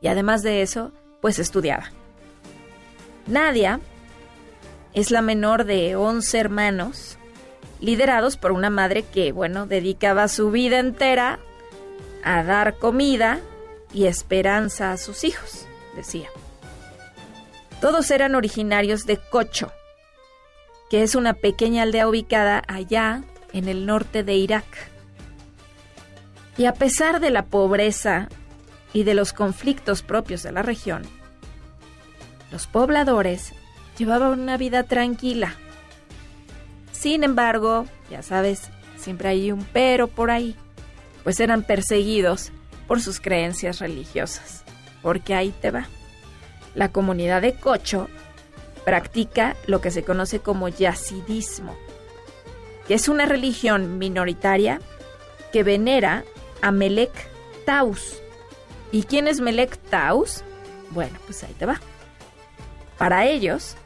y 0.00 0.06
además 0.06 0.42
de 0.42 0.62
eso, 0.62 0.92
pues 1.20 1.40
estudiaba. 1.40 1.90
Nadia 3.26 3.80
es 4.94 5.10
la 5.10 5.22
menor 5.22 5.64
de 5.64 5.96
11 5.96 6.38
hermanos, 6.38 7.18
liderados 7.80 8.36
por 8.36 8.52
una 8.52 8.70
madre 8.70 9.02
que, 9.02 9.32
bueno, 9.32 9.66
dedicaba 9.66 10.28
su 10.28 10.50
vida 10.50 10.78
entera 10.78 11.40
a 12.22 12.44
dar 12.44 12.76
comida 12.76 13.40
y 13.92 14.06
esperanza 14.06 14.92
a 14.92 14.96
sus 14.96 15.24
hijos, 15.24 15.66
decía. 15.96 16.28
Todos 17.80 18.10
eran 18.10 18.34
originarios 18.34 19.06
de 19.06 19.16
Cocho, 19.16 19.72
que 20.90 21.02
es 21.02 21.14
una 21.14 21.32
pequeña 21.32 21.84
aldea 21.84 22.08
ubicada 22.08 22.62
allá 22.68 23.22
en 23.52 23.68
el 23.68 23.86
norte 23.86 24.22
de 24.22 24.34
Irak. 24.34 24.66
Y 26.58 26.66
a 26.66 26.74
pesar 26.74 27.20
de 27.20 27.30
la 27.30 27.46
pobreza 27.46 28.28
y 28.92 29.04
de 29.04 29.14
los 29.14 29.32
conflictos 29.32 30.02
propios 30.02 30.42
de 30.42 30.52
la 30.52 30.62
región, 30.62 31.02
los 32.50 32.66
pobladores 32.66 33.52
llevaban 33.96 34.40
una 34.40 34.56
vida 34.56 34.82
tranquila. 34.82 35.54
Sin 36.92 37.24
embargo, 37.24 37.86
ya 38.10 38.22
sabes, 38.22 38.70
siempre 38.96 39.28
hay 39.28 39.52
un 39.52 39.64
pero 39.72 40.08
por 40.08 40.30
ahí, 40.30 40.56
pues 41.22 41.40
eran 41.40 41.62
perseguidos 41.62 42.52
por 42.86 43.00
sus 43.00 43.20
creencias 43.20 43.78
religiosas. 43.78 44.64
Porque 45.02 45.34
ahí 45.34 45.54
te 45.60 45.70
va. 45.70 45.86
la 46.74 46.92
comunidad 46.92 47.42
de 47.42 47.54
Cocho 47.54 48.08
practica 48.84 49.56
lo 49.66 49.80
que 49.80 49.90
se 49.90 50.02
conoce 50.04 50.40
como 50.40 50.68
yacidismo, 50.68 51.76
que 52.86 52.94
es 52.94 53.08
una 53.08 53.26
religión 53.26 53.98
minoritaria 53.98 54.80
que 55.52 55.62
venera 55.62 56.24
a 56.62 56.70
Melek 56.70 57.12
Taus. 57.64 58.19
¿Y 58.92 59.04
quién 59.04 59.28
es 59.28 59.40
Melek 59.40 59.78
Taus? 59.90 60.42
Bueno, 60.90 61.18
pues 61.26 61.42
ahí 61.44 61.54
te 61.58 61.66
va. 61.66 61.80
Para 62.98 63.26
ellos, 63.26 63.76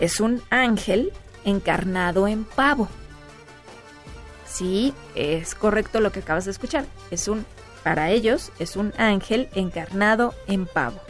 es 0.00 0.20
un 0.20 0.42
ángel 0.50 1.12
encarnado 1.44 2.28
en 2.28 2.44
pavo. 2.44 2.88
Sí, 4.46 4.94
es 5.14 5.54
correcto 5.54 6.00
lo 6.00 6.12
que 6.12 6.20
acabas 6.20 6.44
de 6.44 6.52
escuchar. 6.52 6.86
Es 7.10 7.26
un, 7.26 7.44
para 7.82 8.10
ellos, 8.10 8.52
es 8.58 8.76
un 8.76 8.94
ángel 8.96 9.48
encarnado 9.54 10.32
en 10.46 10.66
pavo. 10.66 11.00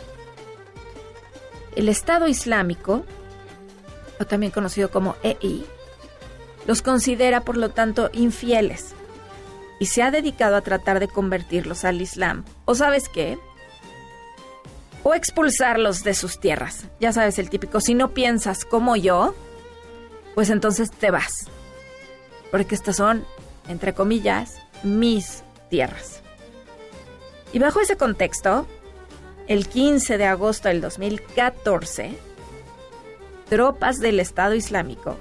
El 1.76 1.88
Estado 1.88 2.26
Islámico, 2.26 3.04
o 4.18 4.24
también 4.24 4.52
conocido 4.52 4.90
como 4.90 5.16
EI, 5.22 5.66
los 6.66 6.80
considera 6.80 7.42
por 7.42 7.58
lo 7.58 7.70
tanto 7.70 8.08
infieles 8.14 8.94
y 9.78 9.86
se 9.86 10.02
ha 10.02 10.10
dedicado 10.10 10.56
a 10.56 10.60
tratar 10.60 11.00
de 11.00 11.08
convertirlos 11.08 11.84
al 11.84 12.00
Islam. 12.00 12.44
¿O 12.64 12.74
sabes 12.74 13.08
qué? 13.08 13.38
O 15.02 15.14
expulsarlos 15.14 16.02
de 16.04 16.14
sus 16.14 16.40
tierras. 16.40 16.86
Ya 17.00 17.12
sabes 17.12 17.38
el 17.38 17.50
típico, 17.50 17.80
si 17.80 17.94
no 17.94 18.14
piensas 18.14 18.64
como 18.64 18.96
yo, 18.96 19.34
pues 20.34 20.50
entonces 20.50 20.90
te 20.90 21.10
vas. 21.10 21.48
Porque 22.50 22.74
estas 22.74 22.96
son, 22.96 23.24
entre 23.68 23.94
comillas, 23.94 24.58
mis 24.82 25.42
tierras. 25.70 26.22
Y 27.52 27.58
bajo 27.58 27.80
ese 27.80 27.96
contexto, 27.96 28.66
el 29.46 29.68
15 29.68 30.18
de 30.18 30.24
agosto 30.24 30.68
del 30.68 30.80
2014, 30.80 32.16
tropas 33.48 34.00
del 34.00 34.20
Estado 34.20 34.54
Islámico 34.54 35.18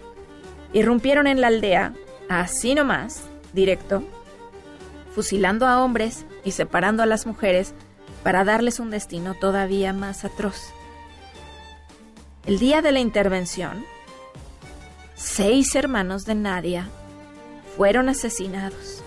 irrumpieron 0.73 1.27
en 1.27 1.41
la 1.41 1.47
aldea, 1.47 1.93
así 2.29 2.73
nomás, 2.73 3.23
directo, 3.53 4.03
fusilando 5.13 5.67
a 5.67 5.83
hombres 5.83 6.25
y 6.43 6.51
separando 6.51 7.03
a 7.03 7.05
las 7.05 7.25
mujeres 7.25 7.73
para 8.23 8.43
darles 8.43 8.79
un 8.79 8.89
destino 8.89 9.35
todavía 9.35 9.93
más 9.93 10.25
atroz. 10.25 10.73
El 12.45 12.59
día 12.59 12.81
de 12.81 12.91
la 12.91 12.99
intervención, 12.99 13.85
seis 15.15 15.75
hermanos 15.75 16.25
de 16.25 16.35
Nadia 16.35 16.89
fueron 17.77 18.09
asesinados, 18.09 19.03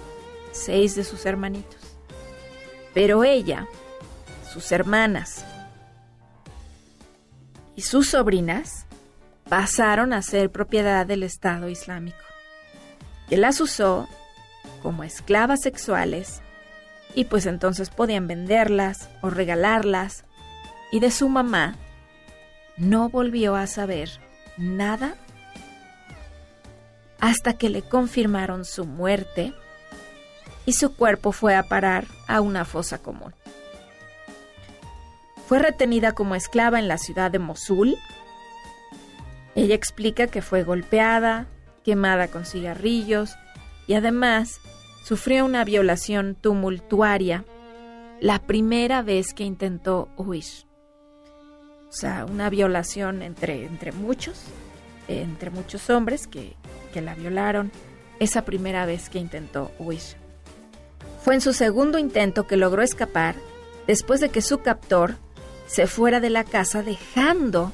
seis 0.53 0.95
de 0.95 1.05
sus 1.05 1.27
hermanitos. 1.27 1.81
Pero 2.95 3.25
ella 3.25 3.67
sus 4.51 4.73
hermanas 4.73 5.45
y 7.75 7.83
sus 7.83 8.09
sobrinas 8.09 8.87
pasaron 9.49 10.15
a 10.15 10.23
ser 10.23 10.51
propiedad 10.51 11.05
del 11.05 11.23
Estado 11.23 11.69
Islámico, 11.69 12.17
que 13.29 13.37
las 13.37 13.61
usó 13.61 14.09
como 14.87 15.03
esclavas 15.03 15.63
sexuales 15.63 16.43
y 17.13 17.25
pues 17.25 17.47
entonces 17.47 17.91
podían 17.91 18.29
venderlas 18.29 19.09
o 19.21 19.31
regalarlas 19.31 20.23
y 20.93 21.01
de 21.01 21.11
su 21.11 21.29
mamá 21.29 21.75
no 22.77 23.09
volvió 23.09 23.57
a 23.57 23.67
saber 23.67 24.09
nada 24.57 25.17
hasta 27.19 27.55
que 27.55 27.69
le 27.69 27.83
confirmaron 27.83 28.65
su 28.65 28.85
muerte 28.85 29.55
y 30.67 30.75
su 30.75 30.95
cuerpo 30.95 31.33
fue 31.33 31.57
a 31.57 31.65
parar 31.65 32.07
a 32.29 32.41
una 32.41 32.65
fosa 32.65 32.99
común. 32.99 33.35
Fue 35.49 35.59
retenida 35.59 36.13
como 36.13 36.37
esclava 36.37 36.79
en 36.79 36.87
la 36.87 36.99
ciudad 36.99 37.33
de 37.33 37.41
Mosul. 37.41 37.97
Ella 39.57 39.75
explica 39.75 40.29
que 40.29 40.43
fue 40.43 40.63
golpeada, 40.63 41.49
quemada 41.83 42.29
con 42.29 42.47
cigarrillos 42.47 43.35
y 43.89 43.95
además 43.95 44.61
sufrió 45.07 45.45
una 45.45 45.65
violación 45.65 46.35
tumultuaria 46.35 47.45
la 48.21 48.41
primera 48.41 49.03
vez 49.03 49.35
que 49.35 49.45
intentó 49.45 50.09
huir. 50.17 50.43
O 51.89 51.93
sea, 51.93 52.25
una 52.25 52.51
violación 52.51 53.23
entre, 53.23 53.67
entre 53.67 53.93
muchos, 53.93 54.43
entre 55.07 55.51
muchos 55.51 55.91
hombres 55.91 56.27
que, 56.27 56.57
que 56.93 57.03
la 57.03 57.15
violaron 57.15 57.71
esa 58.19 58.45
primera 58.45 58.85
vez 58.85 59.09
que 59.09 59.21
intentó 59.21 59.71
huir. 59.79 60.01
Fue 61.23 61.35
en 61.35 61.41
su 61.41 61.53
segundo 61.53 61.99
intento 61.99 62.49
que 62.49 62.57
logró 62.57 62.83
escapar 62.83 63.37
después 63.87 64.19
de 64.19 64.31
que 64.31 64.43
su 64.43 64.59
captor 64.59 65.19
se 65.69 65.87
fuera 65.87 66.19
de 66.19 66.31
la 66.31 66.43
casa 66.43 66.83
dejando 66.83 67.73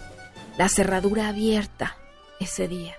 la 0.58 0.68
cerradura 0.68 1.28
abierta 1.28 1.96
ese 2.40 2.68
día. 2.68 2.94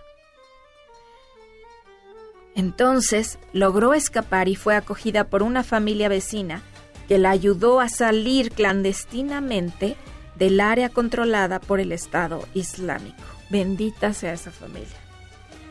Entonces 2.56 3.40
logró 3.52 3.94
escapar 3.94 4.48
y 4.48 4.56
fue 4.56 4.76
acogida 4.76 5.26
por 5.26 5.44
una 5.44 5.64
familia 5.64 6.10
vecina 6.10 6.62
que 7.08 7.18
la 7.18 7.32
ayudó 7.32 7.80
a 7.80 7.90
salir 7.90 8.52
clandestinamente 8.52 9.96
del 10.36 10.60
área 10.60 10.90
controlada 10.90 11.60
por 11.60 11.80
el 11.80 11.92
Estado 11.92 12.48
Islámico. 12.54 13.24
Bendita 13.50 14.14
sea 14.14 14.34
esa 14.34 14.52
familia. 14.52 14.88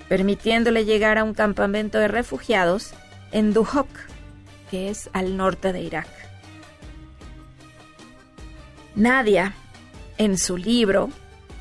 Permitiéndole 0.09 0.85
llegar 0.85 1.18
a 1.18 1.25
un 1.25 1.35
campamento 1.35 1.99
de 1.99 2.09
refugiados 2.09 2.92
en 3.31 3.53
Duhok, 3.53 3.88
que 4.71 4.88
es 4.90 5.09
al 5.12 5.37
norte 5.37 5.73
de 5.73 5.83
Irak. 5.83 6.09
Nadia, 8.95 9.55
en 10.18 10.37
su 10.37 10.57
libro, 10.57 11.09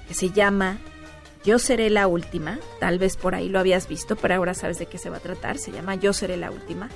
que 0.07 0.13
se 0.13 0.31
llama 0.31 0.77
Yo 1.43 1.57
seré 1.57 1.89
la 1.89 2.07
última, 2.07 2.59
tal 2.79 2.99
vez 2.99 3.17
por 3.17 3.33
ahí 3.33 3.49
lo 3.49 3.59
habías 3.59 3.87
visto, 3.87 4.15
pero 4.15 4.35
ahora 4.35 4.53
sabes 4.53 4.77
de 4.77 4.85
qué 4.85 4.97
se 4.97 5.09
va 5.09 5.17
a 5.17 5.21
tratar, 5.21 5.57
se 5.57 5.71
llama 5.71 5.95
Yo 5.95 6.13
seré 6.13 6.37
la 6.37 6.51
última, 6.51 6.89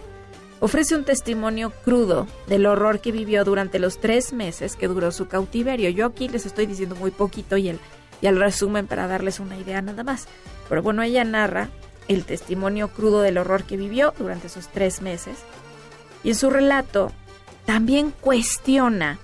ofrece 0.59 0.95
un 0.95 1.03
testimonio 1.03 1.71
crudo 1.83 2.27
del 2.47 2.67
horror 2.67 2.99
que 2.99 3.11
vivió 3.11 3.43
durante 3.43 3.79
los 3.79 3.99
tres 3.99 4.33
meses 4.33 4.75
que 4.75 4.87
duró 4.87 5.11
su 5.11 5.27
cautiverio. 5.27 5.89
Yo 5.89 6.05
aquí 6.05 6.29
les 6.29 6.45
estoy 6.45 6.67
diciendo 6.67 6.95
muy 6.95 7.11
poquito 7.11 7.57
y 7.57 7.69
el, 7.69 7.79
y 8.21 8.27
el 8.27 8.39
resumen 8.39 8.85
para 8.85 9.07
darles 9.07 9.39
una 9.39 9.57
idea 9.57 9.81
nada 9.81 10.03
más. 10.03 10.27
Pero 10.69 10.83
bueno, 10.83 11.01
ella 11.01 11.23
narra 11.23 11.69
el 12.07 12.23
testimonio 12.23 12.89
crudo 12.89 13.21
del 13.21 13.39
horror 13.39 13.63
que 13.63 13.77
vivió 13.77 14.13
durante 14.17 14.47
esos 14.47 14.67
tres 14.67 15.01
meses 15.01 15.37
y 16.23 16.29
en 16.29 16.35
su 16.35 16.49
relato 16.49 17.11
también 17.65 18.11
cuestiona 18.11 19.17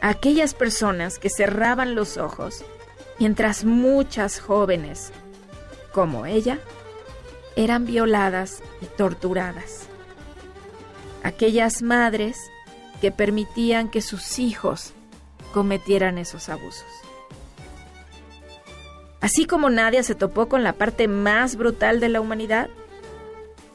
aquellas 0.00 0.54
personas 0.54 1.18
que 1.18 1.30
cerraban 1.30 1.94
los 1.94 2.16
ojos 2.16 2.64
mientras 3.22 3.64
muchas 3.64 4.40
jóvenes, 4.40 5.12
como 5.92 6.26
ella, 6.26 6.58
eran 7.54 7.86
violadas 7.86 8.64
y 8.80 8.86
torturadas. 8.86 9.86
Aquellas 11.22 11.82
madres 11.82 12.36
que 13.00 13.12
permitían 13.12 13.90
que 13.90 14.02
sus 14.02 14.40
hijos 14.40 14.92
cometieran 15.54 16.18
esos 16.18 16.48
abusos. 16.48 16.88
Así 19.20 19.44
como 19.44 19.70
Nadia 19.70 20.02
se 20.02 20.16
topó 20.16 20.48
con 20.48 20.64
la 20.64 20.72
parte 20.72 21.06
más 21.06 21.54
brutal 21.54 22.00
de 22.00 22.08
la 22.08 22.20
humanidad, 22.20 22.70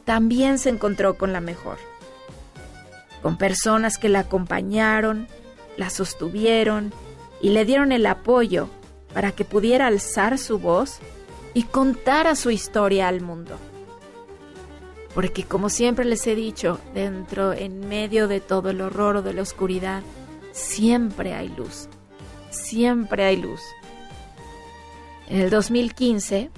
también 0.04 0.60
se 0.60 0.68
encontró 0.68 1.18
con 1.18 1.32
la 1.32 1.40
mejor, 1.40 1.78
con 3.22 3.38
personas 3.38 3.98
que 3.98 4.10
la 4.10 4.20
acompañaron, 4.20 5.30
la 5.78 5.90
sostuvieron 5.90 6.92
y 7.42 7.52
le 7.52 7.64
dieron 7.64 7.94
el 7.94 8.08
apoyo 8.08 8.70
para 9.18 9.32
que 9.32 9.46
pudiera 9.46 9.88
alzar 9.88 10.38
su 10.38 10.60
voz 10.60 11.00
y 11.56 11.64
contara 11.64 12.36
su 12.36 12.52
historia 12.52 13.08
al 13.08 13.20
mundo. 13.20 13.58
Porque 15.16 15.44
como 15.44 15.70
siempre 15.70 16.06
les 16.06 16.28
he 16.28 16.36
dicho, 16.36 16.80
dentro, 16.94 17.52
en 17.52 17.90
medio 17.90 18.28
de 18.28 18.42
todo 18.42 18.70
el 18.70 18.80
horror 18.80 19.16
o 19.16 19.22
de 19.24 19.34
la 19.34 19.42
oscuridad, 19.42 20.04
siempre 20.52 21.34
hay 21.34 21.50
luz. 21.50 21.90
Siempre 22.52 23.26
hay 23.26 23.38
luz. 23.38 23.60
En 25.30 25.42
el 25.42 25.50
2015, 25.50 26.52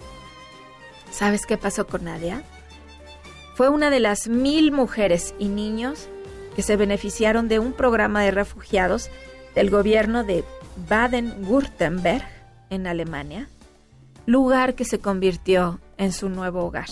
¿sabes 1.11 1.45
qué 1.45 1.57
pasó 1.57 1.87
con 1.87 2.03
Nadia? 2.03 2.43
Fue 3.55 3.69
una 3.69 3.89
de 3.89 4.01
las 4.01 4.27
mil 4.27 4.73
mujeres 4.73 5.33
y 5.39 5.47
niños 5.47 6.09
que 6.57 6.61
se 6.61 6.75
beneficiaron 6.75 7.47
de 7.47 7.59
un 7.59 7.71
programa 7.71 8.21
de 8.21 8.31
refugiados 8.31 9.09
del 9.55 9.69
gobierno 9.69 10.25
de 10.25 10.43
Baden-Württemberg 10.89 12.38
en 12.69 12.87
Alemania, 12.87 13.49
lugar 14.25 14.75
que 14.75 14.85
se 14.85 14.99
convirtió 14.99 15.79
en 15.97 16.11
su 16.11 16.29
nuevo 16.29 16.63
hogar. 16.63 16.89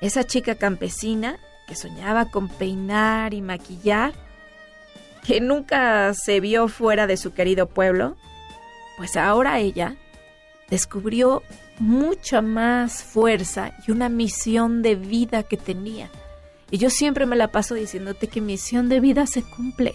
Esa 0.00 0.24
chica 0.24 0.56
campesina 0.56 1.38
que 1.66 1.76
soñaba 1.76 2.30
con 2.30 2.48
peinar 2.48 3.32
y 3.32 3.40
maquillar, 3.40 4.12
que 5.26 5.40
nunca 5.40 6.12
se 6.14 6.40
vio 6.40 6.68
fuera 6.68 7.06
de 7.06 7.16
su 7.16 7.32
querido 7.32 7.66
pueblo, 7.66 8.16
pues 8.98 9.16
ahora 9.16 9.58
ella 9.58 9.96
descubrió 10.68 11.42
mucha 11.78 12.42
más 12.42 13.02
fuerza 13.02 13.72
y 13.86 13.90
una 13.90 14.08
misión 14.08 14.82
de 14.82 14.94
vida 14.94 15.42
que 15.42 15.56
tenía 15.56 16.10
y 16.74 16.78
yo 16.78 16.90
siempre 16.90 17.24
me 17.24 17.36
la 17.36 17.52
paso 17.52 17.74
diciéndote 17.74 18.26
que 18.26 18.40
misión 18.40 18.88
de 18.88 18.98
vida 18.98 19.28
se 19.28 19.42
cumple. 19.42 19.94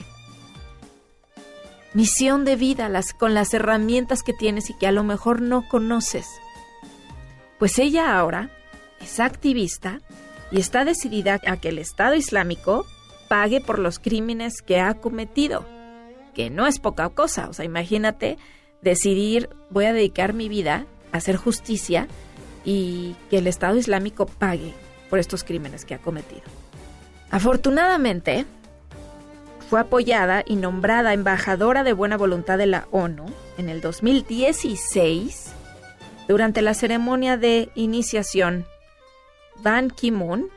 Misión 1.93 2.45
de 2.45 2.55
vida 2.55 2.89
con 3.17 3.33
las 3.33 3.53
herramientas 3.53 4.23
que 4.23 4.33
tienes 4.33 4.69
y 4.69 4.77
que 4.77 4.87
a 4.87 4.91
lo 4.91 5.03
mejor 5.03 5.41
no 5.41 5.67
conoces. 5.67 6.27
Pues 7.57 7.79
ella 7.79 8.17
ahora 8.17 8.51
es 9.01 9.19
activista 9.19 9.99
y 10.51 10.59
está 10.59 10.85
decidida 10.85 11.39
a 11.45 11.57
que 11.57 11.69
el 11.69 11.79
Estado 11.79 12.15
Islámico 12.15 12.85
pague 13.27 13.61
por 13.61 13.79
los 13.79 13.99
crímenes 13.99 14.61
que 14.61 14.79
ha 14.79 14.95
cometido, 14.95 15.65
que 16.33 16.49
no 16.49 16.67
es 16.67 16.79
poca 16.79 17.09
cosa. 17.09 17.49
O 17.49 17.53
sea, 17.53 17.65
imagínate 17.65 18.37
decidir, 18.81 19.49
voy 19.69 19.85
a 19.85 19.93
dedicar 19.93 20.33
mi 20.33 20.49
vida 20.49 20.85
a 21.11 21.17
hacer 21.17 21.35
justicia 21.35 22.07
y 22.65 23.15
que 23.29 23.37
el 23.39 23.47
Estado 23.47 23.77
Islámico 23.77 24.25
pague 24.25 24.73
por 25.09 25.19
estos 25.19 25.43
crímenes 25.43 25.85
que 25.85 25.95
ha 25.95 25.99
cometido. 25.99 26.43
Afortunadamente, 27.31 28.45
fue 29.69 29.79
apoyada 29.79 30.43
y 30.45 30.55
nombrada 30.55 31.13
embajadora 31.13 31.83
de 31.83 31.93
buena 31.93 32.17
voluntad 32.17 32.57
de 32.57 32.65
la 32.65 32.87
ONU 32.89 33.27
en 33.59 33.69
el 33.69 33.81
2016 33.81 35.51
durante 36.27 36.63
la 36.63 36.73
ceremonia 36.73 37.37
de 37.37 37.69
iniciación 37.75 38.65
Ban 39.61 39.91
Ki-moon, 39.91 40.49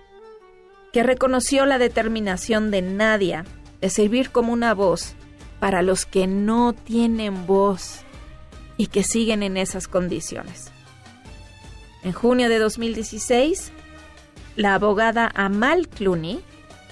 que 0.94 1.03
reconoció 1.03 1.66
la 1.66 1.77
determinación 1.77 2.70
de 2.70 2.81
Nadia 2.81 3.44
de 3.83 3.90
servir 3.90 4.31
como 4.31 4.53
una 4.53 4.72
voz 4.72 5.14
para 5.61 5.83
los 5.83 6.07
que 6.07 6.27
no 6.27 6.72
tienen 6.72 7.46
voz 7.46 8.01
y 8.79 8.87
que 8.87 9.03
siguen 9.03 9.42
en 9.42 9.59
esas 9.59 9.88
condiciones. 9.88 10.70
En 12.03 12.12
junio 12.12 12.48
de 12.48 12.59
2016, 12.59 13.72
la 14.57 14.75
abogada 14.75 15.31
Amal 15.35 15.88
Clooney, 15.88 16.42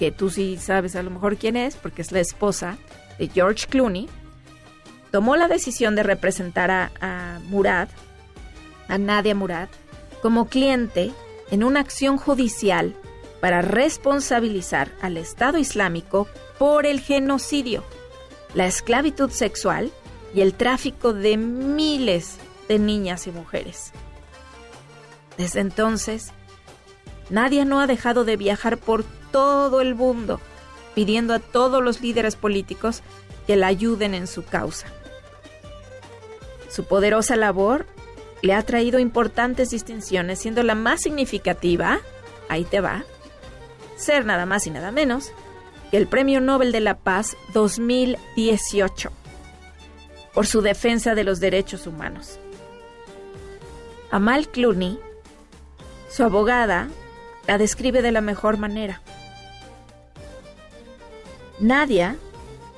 que 0.01 0.11
tú 0.11 0.31
sí 0.31 0.57
sabes 0.57 0.95
a 0.95 1.03
lo 1.03 1.11
mejor 1.11 1.37
quién 1.37 1.55
es, 1.55 1.75
porque 1.75 2.01
es 2.01 2.11
la 2.11 2.21
esposa 2.21 2.79
de 3.19 3.27
George 3.27 3.67
Clooney, 3.67 4.09
tomó 5.11 5.35
la 5.35 5.47
decisión 5.47 5.95
de 5.95 6.01
representar 6.01 6.71
a, 6.71 7.39
Murad, 7.49 7.87
a 8.87 8.97
Nadia 8.97 9.35
Murad, 9.35 9.69
como 10.23 10.47
cliente 10.47 11.11
en 11.51 11.63
una 11.63 11.81
acción 11.81 12.17
judicial 12.17 12.95
para 13.41 13.61
responsabilizar 13.61 14.91
al 15.03 15.17
Estado 15.17 15.59
Islámico 15.59 16.27
por 16.57 16.87
el 16.87 16.99
genocidio, 16.99 17.83
la 18.55 18.65
esclavitud 18.65 19.29
sexual 19.29 19.91
y 20.33 20.41
el 20.41 20.55
tráfico 20.55 21.13
de 21.13 21.37
miles 21.37 22.37
de 22.67 22.79
niñas 22.79 23.27
y 23.27 23.31
mujeres. 23.31 23.91
Desde 25.37 25.59
entonces, 25.59 26.31
Nadia 27.29 27.65
no 27.65 27.79
ha 27.79 27.85
dejado 27.85 28.23
de 28.25 28.35
viajar 28.35 28.79
por 28.79 29.05
todo 29.31 29.81
el 29.81 29.95
mundo, 29.95 30.39
pidiendo 30.95 31.33
a 31.33 31.39
todos 31.39 31.83
los 31.83 32.01
líderes 32.01 32.35
políticos 32.35 33.01
que 33.47 33.55
la 33.55 33.67
ayuden 33.67 34.13
en 34.13 34.27
su 34.27 34.43
causa. 34.43 34.87
Su 36.69 36.85
poderosa 36.85 37.35
labor 37.35 37.85
le 38.41 38.53
ha 38.53 38.63
traído 38.63 38.99
importantes 38.99 39.69
distinciones, 39.69 40.39
siendo 40.39 40.63
la 40.63 40.75
más 40.75 41.01
significativa, 41.01 41.99
ahí 42.49 42.63
te 42.63 42.81
va, 42.81 43.03
ser 43.95 44.25
nada 44.25 44.45
más 44.45 44.67
y 44.67 44.71
nada 44.71 44.91
menos 44.91 45.31
que 45.91 45.97
el 45.97 46.07
Premio 46.07 46.41
Nobel 46.41 46.71
de 46.71 46.79
la 46.79 46.97
Paz 46.97 47.35
2018 47.53 49.11
por 50.33 50.47
su 50.47 50.61
defensa 50.61 51.13
de 51.13 51.23
los 51.23 51.39
derechos 51.39 51.87
humanos. 51.87 52.39
Amal 54.09 54.47
Clooney, 54.49 54.99
su 56.09 56.23
abogada, 56.23 56.89
la 57.47 57.57
describe 57.57 58.01
de 58.01 58.11
la 58.11 58.21
mejor 58.21 58.57
manera. 58.57 59.01
Nadia 61.61 62.15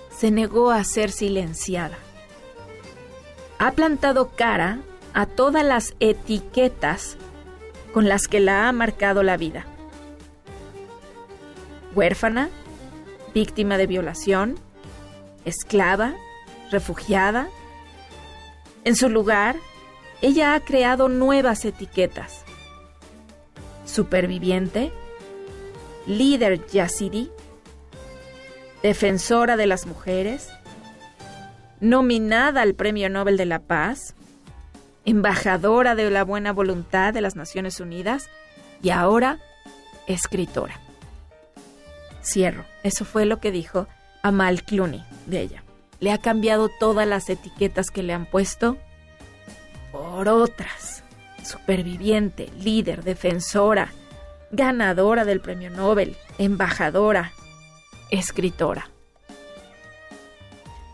se 0.09 0.29
negó 0.29 0.69
a 0.69 0.83
ser 0.83 1.09
silenciada. 1.09 1.97
Ha 3.57 3.71
plantado 3.71 4.31
cara 4.35 4.79
a 5.13 5.25
todas 5.25 5.63
las 5.63 5.95
etiquetas 6.01 7.15
con 7.93 8.09
las 8.09 8.27
que 8.27 8.41
la 8.41 8.67
ha 8.67 8.73
marcado 8.73 9.23
la 9.23 9.37
vida. 9.37 9.65
Huérfana, 11.95 12.49
víctima 13.33 13.77
de 13.77 13.87
violación, 13.87 14.59
esclava, 15.45 16.13
refugiada. 16.69 17.47
En 18.83 18.97
su 18.97 19.07
lugar, 19.07 19.55
ella 20.21 20.55
ha 20.55 20.59
creado 20.59 21.07
nuevas 21.07 21.63
etiquetas. 21.63 22.43
Superviviente, 23.85 24.91
líder 26.05 26.67
yazidi, 26.67 27.31
defensora 28.83 29.55
de 29.55 29.65
las 29.65 29.87
mujeres, 29.87 30.49
nominada 31.79 32.61
al 32.61 32.75
Premio 32.75 33.09
Nobel 33.09 33.37
de 33.37 33.45
la 33.45 33.59
Paz, 33.59 34.13
embajadora 35.05 35.95
de 35.95 36.11
la 36.11 36.23
buena 36.23 36.51
voluntad 36.51 37.13
de 37.13 37.21
las 37.21 37.35
Naciones 37.35 37.79
Unidas 37.79 38.29
y 38.81 38.89
ahora 38.89 39.39
escritora. 40.07 40.79
Cierro. 42.23 42.65
Eso 42.83 43.05
fue 43.05 43.25
lo 43.25 43.39
que 43.39 43.51
dijo 43.51 43.87
Amal 44.21 44.63
Clooney 44.63 45.03
de 45.27 45.41
ella. 45.41 45.63
Le 45.99 46.11
ha 46.11 46.17
cambiado 46.17 46.69
todas 46.69 47.07
las 47.07 47.29
etiquetas 47.29 47.89
que 47.89 48.03
le 48.03 48.13
han 48.13 48.25
puesto 48.25 48.77
por 49.91 50.27
otras. 50.27 51.03
Superviviente, 51.43 52.49
líder, 52.59 53.03
defensora, 53.03 53.93
ganadora 54.51 55.23
del 55.23 55.39
premio 55.39 55.69
Nobel, 55.69 56.15
embajadora, 56.37 57.31
escritora. 58.13 58.89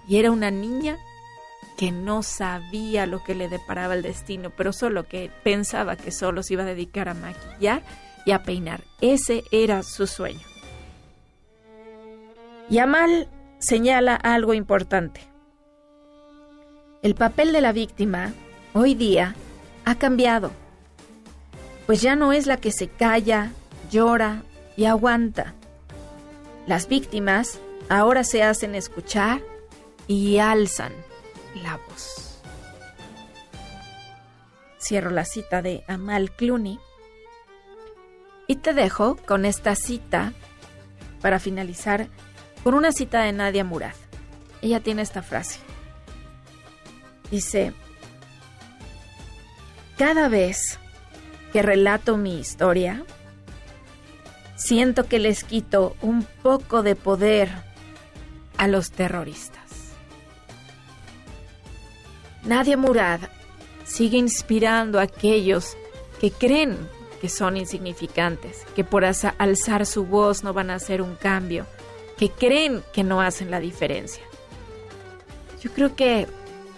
Y 0.08 0.18
era 0.18 0.32
una 0.32 0.50
niña 0.50 0.98
que 1.78 1.92
no 1.92 2.24
sabía 2.24 3.06
lo 3.06 3.24
que 3.24 3.36
le 3.36 3.48
deparaba 3.48 3.94
el 3.94 4.02
destino, 4.02 4.52
pero 4.56 4.74
solo 4.74 5.08
que 5.08 5.30
pensaba 5.44 5.96
que 5.96 6.12
solo 6.12 6.44
se 6.44 6.54
iba 6.54 6.64
a 6.64 6.66
dedicar 6.66 7.08
a 7.10 7.14
maquillar 7.14 7.84
y 8.26 8.32
a 8.32 8.44
peinar. 8.44 8.82
Ese 9.02 9.44
era 9.52 9.84
su 9.84 10.08
sueño. 10.08 10.46
Yamal 12.70 13.28
señala 13.60 14.16
algo 14.16 14.54
importante. 14.54 15.22
El 17.02 17.16
papel 17.16 17.54
de 17.54 17.62
la 17.62 17.72
víctima 17.72 18.34
hoy 18.74 18.94
día 18.94 19.36
ha 19.86 19.96
cambiado, 19.96 20.52
pues 21.86 22.02
ya 22.02 22.16
no 22.16 22.34
es 22.34 22.46
la 22.46 22.58
que 22.58 22.72
se 22.72 22.88
calla, 22.88 23.52
llora 23.90 24.44
y 24.76 24.86
aguanta. 24.86 25.56
Las 26.70 26.88
víctimas 26.88 27.60
ahora 27.90 28.24
se 28.24 28.44
hacen 28.44 28.76
escuchar 28.76 29.42
y 30.06 30.38
alzan 30.38 30.94
la 31.64 31.78
voz. 31.78 32.44
Cierro 34.78 35.10
la 35.10 35.26
cita 35.26 35.64
de 35.64 35.84
Amal 35.88 36.30
Clooney 36.30 36.80
y 38.46 38.58
te 38.58 38.76
dejo 38.76 39.16
con 39.16 39.46
esta 39.46 39.74
cita 39.74 40.34
para 41.22 41.40
finalizar 41.40 42.08
con 42.64 42.76
una 42.76 42.92
cita 42.92 43.24
de 43.24 43.32
Nadia 43.32 43.64
Murad. 43.64 43.96
Ella 44.62 44.80
tiene 44.80 45.02
esta 45.02 45.24
frase. 45.24 45.58
Dice, 47.32 47.74
cada 49.98 50.30
vez 50.30 50.78
que 51.52 51.64
relato 51.64 52.16
mi 52.16 52.40
historia, 52.40 53.04
siento 54.70 55.08
que 55.08 55.18
les 55.18 55.44
quito 55.44 55.96
un 56.00 56.24
poco 56.44 56.84
de 56.84 56.96
poder 56.96 57.50
a 58.56 58.68
los 58.68 58.92
terroristas. 58.92 59.64
Nadia 62.44 62.78
Murad 62.78 63.20
sigue 63.84 64.20
inspirando 64.20 65.00
a 65.00 65.04
aquellos 65.04 65.76
que 66.22 66.30
creen 66.30 66.78
que 67.20 67.30
son 67.30 67.58
insignificantes, 67.58 68.64
que 68.76 68.84
por 68.84 69.06
alzar 69.06 69.88
su 69.88 70.06
voz 70.06 70.44
no 70.44 70.54
van 70.54 70.70
a 70.70 70.76
hacer 70.76 71.02
un 71.02 71.16
cambio, 71.16 71.66
que 72.20 72.30
creen 72.30 72.84
que 72.94 73.04
no 73.04 73.22
hacen 73.22 73.50
la 73.50 73.60
diferencia. 73.60 74.24
Yo 75.64 75.74
creo 75.74 75.96
que 75.96 76.28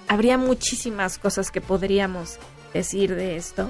habría 0.07 0.37
muchísimas 0.37 1.17
cosas 1.17 1.51
que 1.51 1.59
podríamos 1.59 2.37
decir 2.73 3.13
de 3.15 3.35
esto. 3.35 3.69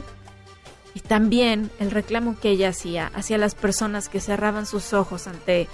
Y 0.93 0.99
también 0.99 1.71
el 1.79 1.91
reclamo 1.91 2.37
que 2.39 2.49
ella 2.49 2.69
hacía 2.69 3.11
hacia 3.13 3.37
las 3.37 3.55
personas 3.55 4.09
que 4.09 4.19
cerraban 4.19 4.65
sus 4.65 4.93
ojos 4.93 5.27
ante, 5.27 5.67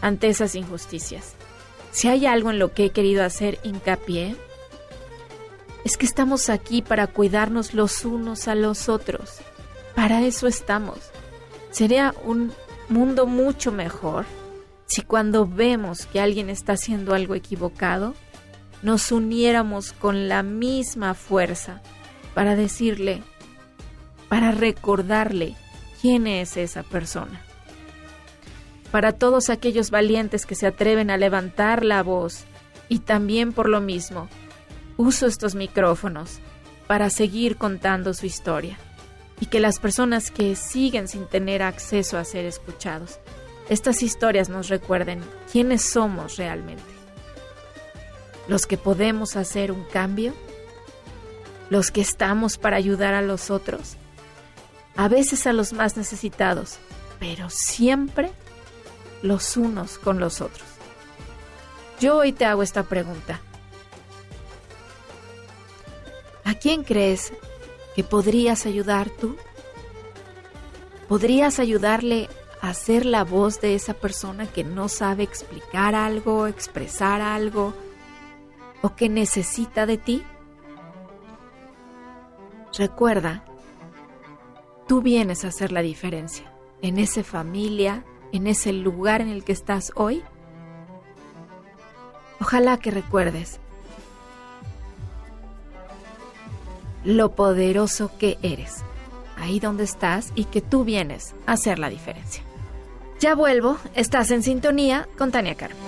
ante 0.00 0.28
esas 0.28 0.54
injusticias. 0.54 1.34
Si 1.90 2.08
hay 2.08 2.26
algo 2.26 2.50
en 2.50 2.58
lo 2.58 2.72
que 2.72 2.86
he 2.86 2.90
querido 2.90 3.24
hacer 3.24 3.58
hincapié, 3.62 4.36
es 5.84 5.96
que 5.96 6.06
estamos 6.06 6.48
aquí 6.48 6.80
para 6.82 7.06
cuidarnos 7.06 7.74
los 7.74 8.04
unos 8.04 8.48
a 8.48 8.54
los 8.54 8.88
otros. 8.88 9.40
Para 9.94 10.22
eso 10.22 10.46
estamos. 10.46 10.98
Sería 11.70 12.14
un 12.24 12.52
mundo 12.88 13.26
mucho 13.26 13.70
mejor 13.70 14.24
si 14.86 15.02
cuando 15.02 15.46
vemos 15.46 16.06
que 16.06 16.20
alguien 16.20 16.50
está 16.50 16.74
haciendo 16.74 17.14
algo 17.14 17.34
equivocado, 17.34 18.14
nos 18.82 19.12
uniéramos 19.12 19.92
con 19.92 20.28
la 20.28 20.42
misma 20.42 21.14
fuerza 21.14 21.80
para 22.34 22.54
decirle, 22.54 23.22
para 24.34 24.50
recordarle 24.50 25.54
quién 26.00 26.26
es 26.26 26.56
esa 26.56 26.82
persona. 26.82 27.40
Para 28.90 29.12
todos 29.12 29.48
aquellos 29.48 29.92
valientes 29.92 30.44
que 30.44 30.56
se 30.56 30.66
atreven 30.66 31.08
a 31.10 31.16
levantar 31.16 31.84
la 31.84 32.02
voz 32.02 32.44
Y 32.88 32.98
también 32.98 33.52
por 33.52 33.68
lo 33.68 33.80
mismo, 33.80 34.28
uso 34.96 35.28
estos 35.28 35.54
micrófonos 35.54 36.40
para 36.88 37.10
seguir 37.10 37.56
contando 37.56 38.12
su 38.12 38.26
historia 38.26 38.76
y 39.38 39.46
que 39.46 39.60
las 39.60 39.78
personas 39.78 40.32
que 40.32 40.56
siguen 40.56 41.06
sin 41.06 41.28
tener 41.28 41.62
acceso 41.62 42.18
a 42.18 42.24
ser 42.24 42.44
escuchados, 42.44 43.20
estas 43.68 44.02
historias 44.02 44.48
nos 44.48 44.68
recuerden 44.68 45.20
quiénes 45.52 45.82
somos 45.82 46.38
realmente. 46.38 46.82
Los 48.48 48.66
que 48.66 48.78
podemos 48.78 49.36
hacer 49.36 49.70
un 49.70 49.84
cambio, 49.84 50.34
los 51.70 51.92
que 51.92 52.00
estamos 52.00 52.58
para 52.58 52.76
ayudar 52.76 53.14
a 53.14 53.22
los 53.22 53.52
otros, 53.52 53.96
a 54.96 55.08
veces 55.08 55.46
a 55.46 55.52
los 55.52 55.72
más 55.72 55.96
necesitados, 55.96 56.78
pero 57.18 57.50
siempre 57.50 58.32
los 59.22 59.56
unos 59.56 59.98
con 59.98 60.20
los 60.20 60.40
otros. 60.40 60.66
Yo 62.00 62.18
hoy 62.18 62.32
te 62.32 62.44
hago 62.44 62.62
esta 62.62 62.82
pregunta. 62.82 63.40
¿A 66.44 66.54
quién 66.54 66.84
crees 66.84 67.32
que 67.96 68.04
podrías 68.04 68.66
ayudar 68.66 69.08
tú? 69.08 69.36
¿Podrías 71.08 71.58
ayudarle 71.58 72.28
a 72.60 72.74
ser 72.74 73.06
la 73.06 73.24
voz 73.24 73.60
de 73.60 73.74
esa 73.74 73.94
persona 73.94 74.46
que 74.46 74.64
no 74.64 74.88
sabe 74.88 75.22
explicar 75.22 75.94
algo, 75.94 76.46
expresar 76.46 77.20
algo 77.20 77.74
o 78.82 78.94
que 78.94 79.08
necesita 79.08 79.86
de 79.86 79.98
ti? 79.98 80.22
Recuerda, 82.76 83.44
tú 84.86 85.02
vienes 85.02 85.44
a 85.44 85.48
hacer 85.48 85.72
la 85.72 85.82
diferencia 85.82 86.50
en 86.82 86.98
esa 86.98 87.24
familia, 87.24 88.04
en 88.32 88.46
ese 88.46 88.72
lugar 88.72 89.20
en 89.20 89.28
el 89.28 89.44
que 89.44 89.52
estás 89.52 89.92
hoy. 89.94 90.22
Ojalá 92.40 92.78
que 92.78 92.90
recuerdes 92.90 93.60
lo 97.04 97.34
poderoso 97.34 98.10
que 98.18 98.38
eres, 98.42 98.82
ahí 99.36 99.60
donde 99.60 99.84
estás 99.84 100.32
y 100.34 100.44
que 100.44 100.60
tú 100.60 100.84
vienes 100.84 101.34
a 101.46 101.52
hacer 101.52 101.78
la 101.78 101.90
diferencia. 101.90 102.42
Ya 103.20 103.34
vuelvo, 103.34 103.78
estás 103.94 104.30
en 104.30 104.42
sintonía 104.42 105.08
con 105.16 105.30
Tania 105.30 105.54
Carmen. 105.54 105.78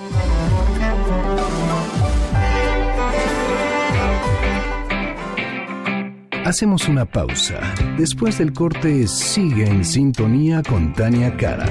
Hacemos 6.46 6.88
una 6.88 7.04
pausa. 7.04 7.58
Después 7.98 8.38
del 8.38 8.52
corte, 8.52 9.08
sigue 9.08 9.68
en 9.68 9.84
sintonía 9.84 10.62
con 10.62 10.92
Tania 10.92 11.36
Karam. 11.36 11.68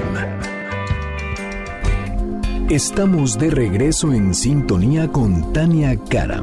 Estamos 2.68 3.38
de 3.38 3.48
regreso 3.48 4.12
en 4.12 4.34
sintonía 4.34 5.08
con 5.10 5.54
Tania 5.54 5.96
Karam. 6.10 6.42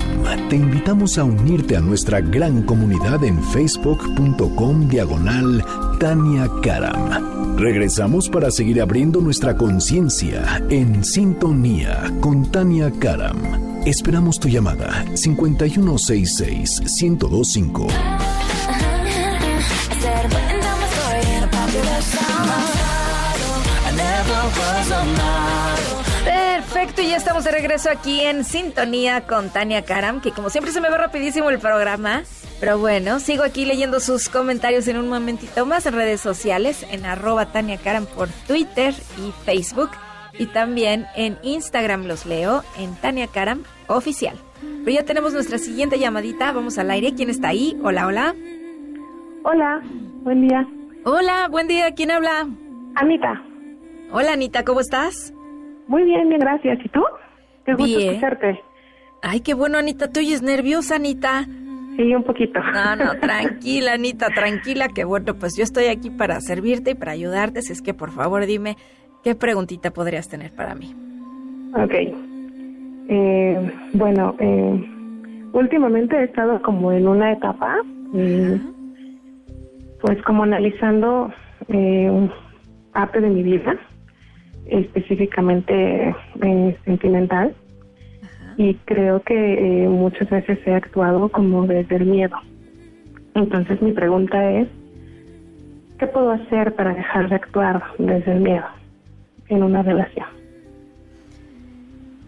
Te 0.50 0.56
invitamos 0.56 1.20
a 1.20 1.26
unirte 1.26 1.78
a 1.78 1.80
nuestra 1.80 2.22
gran 2.22 2.64
comunidad 2.64 3.24
en 3.24 3.40
facebook.com 3.40 4.88
diagonal 4.88 5.64
Tania 6.00 6.50
Karam. 6.64 7.56
Regresamos 7.56 8.30
para 8.30 8.50
seguir 8.50 8.82
abriendo 8.82 9.22
nuestra 9.22 9.56
conciencia 9.56 10.60
en 10.72 11.04
sintonía 11.04 12.12
con 12.20 12.52
Tania 12.52 12.92
Karam. 13.00 13.73
Esperamos 13.86 14.40
tu 14.40 14.48
llamada 14.48 15.04
5166-1025. 15.12 17.88
Perfecto, 26.24 27.02
y 27.02 27.10
ya 27.10 27.18
estamos 27.18 27.44
de 27.44 27.52
regreso 27.52 27.90
aquí 27.90 28.22
en 28.22 28.46
sintonía 28.46 29.28
con 29.28 29.50
Tania 29.50 29.84
Karam, 29.84 30.22
que 30.22 30.32
como 30.32 30.50
siempre 30.50 30.72
se 30.72 30.80
me 30.80 30.90
ve 30.90 30.98
rapidísimo 30.98 31.50
el 31.50 31.60
programa, 31.60 32.24
pero 32.62 32.80
bueno, 32.80 33.20
sigo 33.20 33.44
aquí 33.44 33.66
leyendo 33.66 34.00
sus 34.00 34.30
comentarios 34.30 34.88
en 34.88 34.96
un 34.96 35.10
momentito 35.10 35.66
más 35.66 35.86
en 35.86 35.96
redes 35.96 36.22
sociales, 36.22 36.86
en 36.90 37.06
arroba 37.06 37.48
Tania 37.48 37.78
Karam 37.78 38.06
por 38.06 38.30
Twitter 38.48 38.96
y 39.18 39.34
Facebook, 39.44 39.90
y 40.38 40.48
también 40.48 41.06
en 41.16 41.38
Instagram 41.44 42.06
los 42.06 42.26
leo, 42.26 42.64
en 42.78 42.96
Tania 42.96 43.28
Karam 43.28 43.64
Oficial. 43.88 44.36
Pero 44.84 44.92
ya 44.92 45.06
tenemos 45.06 45.34
nuestra 45.34 45.58
siguiente 45.58 46.00
llamadita, 46.00 46.52
vamos 46.52 46.78
al 46.78 46.92
aire, 46.92 47.14
¿quién 47.16 47.30
está 47.30 47.50
ahí? 47.50 47.78
Hola, 47.84 48.08
hola. 48.08 48.36
Hola, 49.44 49.82
buen 50.24 50.48
día. 50.48 50.68
Hola, 51.06 51.48
buen 51.50 51.68
día, 51.68 51.94
¿quién 51.94 52.12
habla? 52.12 52.48
Anita. 52.96 53.44
Hola 54.12 54.34
Anita, 54.34 54.64
¿cómo 54.64 54.80
estás? 54.80 55.34
Muy 55.88 56.04
bien, 56.04 56.30
bien, 56.30 56.40
gracias. 56.40 56.80
¿Y 56.84 56.90
tú? 56.90 57.02
Qué 57.66 57.74
gusto 57.74 57.86
Bien. 57.98 58.10
escucharte. 58.12 58.62
Ay, 59.22 59.40
qué 59.42 59.54
bueno 59.54 59.78
Anita, 59.78 60.10
¿te 60.10 60.20
oyes 60.20 60.42
nerviosa 60.42 60.96
Anita? 60.96 61.46
Sí, 61.96 62.14
un 62.14 62.24
poquito. 62.24 62.60
No, 62.60 62.96
no, 62.96 63.16
tranquila, 63.22 63.94
Anita, 63.94 64.28
tranquila, 64.30 64.88
que 64.88 65.04
bueno, 65.04 65.36
pues 65.36 65.56
yo 65.58 65.64
estoy 65.64 65.86
aquí 65.86 66.10
para 66.10 66.40
servirte 66.42 66.92
y 66.92 66.96
para 66.96 67.12
ayudarte, 67.12 67.60
así 67.60 67.74
es 67.74 67.82
que 67.82 67.94
por 67.94 68.12
favor 68.12 68.46
dime 68.46 68.78
qué 69.24 69.36
preguntita 69.36 69.92
podrías 69.92 70.28
tener 70.30 70.52
para 70.52 70.76
mí. 70.76 70.94
Ok. 71.76 71.94
Eh, 73.10 73.72
bueno, 73.94 74.36
eh, 74.40 74.90
últimamente 75.54 76.18
he 76.18 76.24
estado 76.26 76.62
como 76.62 76.92
en 76.92 77.08
una 77.08 77.32
etapa, 77.32 77.78
eh, 78.14 78.60
pues 80.02 80.22
como 80.24 80.44
analizando 80.44 81.32
eh, 81.70 82.30
parte 82.92 83.22
de 83.22 83.30
mi 83.30 83.44
vida, 83.44 83.76
específicamente 84.66 86.16
eh, 86.42 86.78
sentimental, 86.86 87.56
y 88.58 88.76
creo 88.86 89.22
que 89.24 89.88
muchas 89.90 90.30
veces 90.30 90.60
he 90.66 90.74
actuado 90.74 91.30
como 91.30 91.66
desde 91.66 91.96
el 91.96 92.06
miedo. 92.06 92.36
Entonces 93.34 93.82
mi 93.82 93.94
pregunta 93.94 94.52
es, 94.52 94.68
¿qué 95.98 96.06
puedo 96.06 96.32
hacer 96.32 96.76
para 96.76 96.94
dejar 96.94 97.30
de 97.30 97.36
actuar 97.36 97.82
desde 97.98 98.32
el 98.32 98.42
miedo 98.42 98.66
en 99.54 99.64
una 99.64 99.84
relación? 99.84 100.28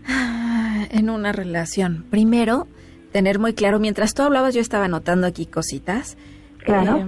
Ah, 0.07 0.85
En 0.91 1.09
una 1.09 1.31
relación, 1.31 2.05
primero, 2.09 2.67
tener 3.11 3.39
muy 3.39 3.53
claro, 3.53 3.79
mientras 3.79 4.13
tú 4.13 4.21
hablabas 4.23 4.53
yo 4.53 4.61
estaba 4.61 4.85
anotando 4.85 5.27
aquí 5.27 5.45
cositas. 5.45 6.17
Claro. 6.59 6.97
Eh, 6.97 7.05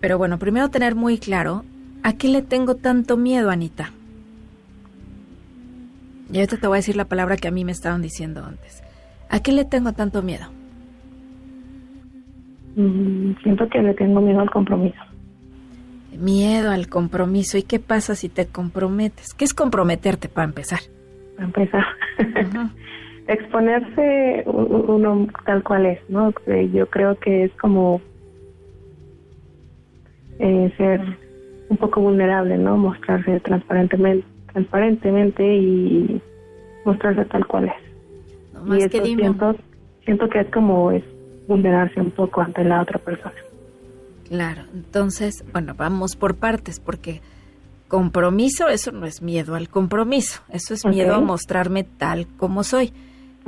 pero 0.00 0.18
bueno, 0.18 0.38
primero 0.38 0.70
tener 0.70 0.94
muy 0.94 1.18
claro, 1.18 1.64
¿a 2.02 2.12
qué 2.14 2.28
le 2.28 2.42
tengo 2.42 2.76
tanto 2.76 3.16
miedo, 3.16 3.50
Anita? 3.50 3.92
Y 6.32 6.36
ahorita 6.36 6.58
te 6.58 6.66
voy 6.66 6.76
a 6.76 6.80
decir 6.80 6.96
la 6.96 7.06
palabra 7.06 7.36
que 7.36 7.48
a 7.48 7.50
mí 7.50 7.64
me 7.64 7.72
estaban 7.72 8.02
diciendo 8.02 8.44
antes. 8.44 8.82
¿A 9.30 9.40
qué 9.40 9.52
le 9.52 9.64
tengo 9.64 9.92
tanto 9.92 10.22
miedo? 10.22 10.46
Mm, 12.76 13.32
siento 13.42 13.68
que 13.68 13.82
le 13.82 13.94
tengo 13.94 14.20
miedo 14.20 14.40
al 14.40 14.50
compromiso. 14.50 15.00
Miedo 16.18 16.70
al 16.70 16.88
compromiso. 16.88 17.56
¿Y 17.58 17.62
qué 17.62 17.78
pasa 17.78 18.14
si 18.14 18.28
te 18.28 18.46
comprometes? 18.46 19.34
¿Qué 19.34 19.44
es 19.44 19.54
comprometerte 19.54 20.28
para 20.28 20.46
empezar? 20.46 20.80
Para 21.36 21.46
empezar. 21.46 21.84
Exponerse 23.28 24.42
u- 24.46 24.50
u- 24.50 24.94
uno 24.96 25.28
tal 25.46 25.62
cual 25.62 25.86
es, 25.86 26.00
¿no? 26.08 26.32
Eh, 26.46 26.70
Yo 26.72 26.88
creo 26.88 27.18
que 27.18 27.44
es 27.44 27.52
como 27.60 28.00
eh, 30.38 30.72
ser 30.76 31.00
un 31.68 31.76
poco 31.76 32.00
vulnerable, 32.00 32.56
¿no? 32.56 32.76
Mostrarse 32.76 33.38
transparentemente, 33.40 34.26
transparentemente 34.52 35.44
y 35.56 36.20
mostrarse 36.84 37.24
tal 37.26 37.46
cual 37.46 37.66
es. 37.66 38.52
No 38.54 38.64
y 38.66 38.68
más 38.70 38.78
eso 38.78 38.88
que 38.90 39.00
dime. 39.02 39.22
siento, 39.22 39.56
siento 40.04 40.28
que 40.28 40.40
es 40.40 40.50
como 40.50 40.90
es 40.90 41.04
vulnerarse 41.46 42.00
un 42.00 42.10
poco 42.10 42.40
ante 42.40 42.64
la 42.64 42.82
otra 42.82 42.98
persona. 42.98 43.34
Claro, 44.28 44.64
entonces, 44.74 45.44
bueno, 45.52 45.74
vamos 45.74 46.16
por 46.16 46.36
partes, 46.36 46.80
porque 46.80 47.22
compromiso, 47.88 48.68
eso 48.68 48.92
no 48.92 49.06
es 49.06 49.22
miedo 49.22 49.54
al 49.54 49.68
compromiso, 49.68 50.42
eso 50.50 50.74
es 50.74 50.84
miedo 50.84 51.14
a 51.14 51.20
mostrarme 51.20 51.84
tal 51.84 52.26
como 52.36 52.62
soy. 52.62 52.92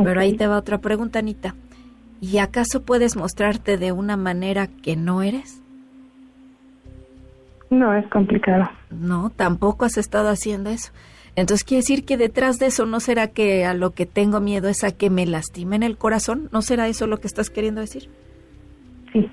Pero 0.02 0.20
ahí 0.20 0.34
te 0.34 0.46
va 0.46 0.56
otra 0.56 0.78
pregunta, 0.78 1.18
Anita. 1.18 1.54
¿Y 2.22 2.38
acaso 2.38 2.82
puedes 2.82 3.16
mostrarte 3.16 3.76
de 3.76 3.92
una 3.92 4.16
manera 4.16 4.66
que 4.66 4.96
no 4.96 5.22
eres? 5.22 5.60
No, 7.68 7.94
es 7.94 8.06
complicado. 8.08 8.70
No, 8.90 9.30
tampoco 9.30 9.84
has 9.84 9.98
estado 9.98 10.28
haciendo 10.28 10.70
eso. 10.70 10.90
Entonces 11.36 11.64
quiere 11.64 11.82
decir 11.82 12.04
que 12.04 12.16
detrás 12.16 12.58
de 12.58 12.66
eso 12.66 12.86
no 12.86 13.00
será 13.00 13.28
que 13.28 13.64
a 13.64 13.74
lo 13.74 13.92
que 13.92 14.06
tengo 14.06 14.40
miedo 14.40 14.68
es 14.68 14.82
a 14.82 14.90
que 14.90 15.10
me 15.10 15.26
lastimen 15.26 15.82
el 15.82 15.96
corazón, 15.96 16.48
¿no 16.52 16.60
será 16.62 16.88
eso 16.88 17.06
lo 17.06 17.18
que 17.18 17.28
estás 17.28 17.50
queriendo 17.50 17.80
decir? 17.80 18.10
Sí, 19.12 19.30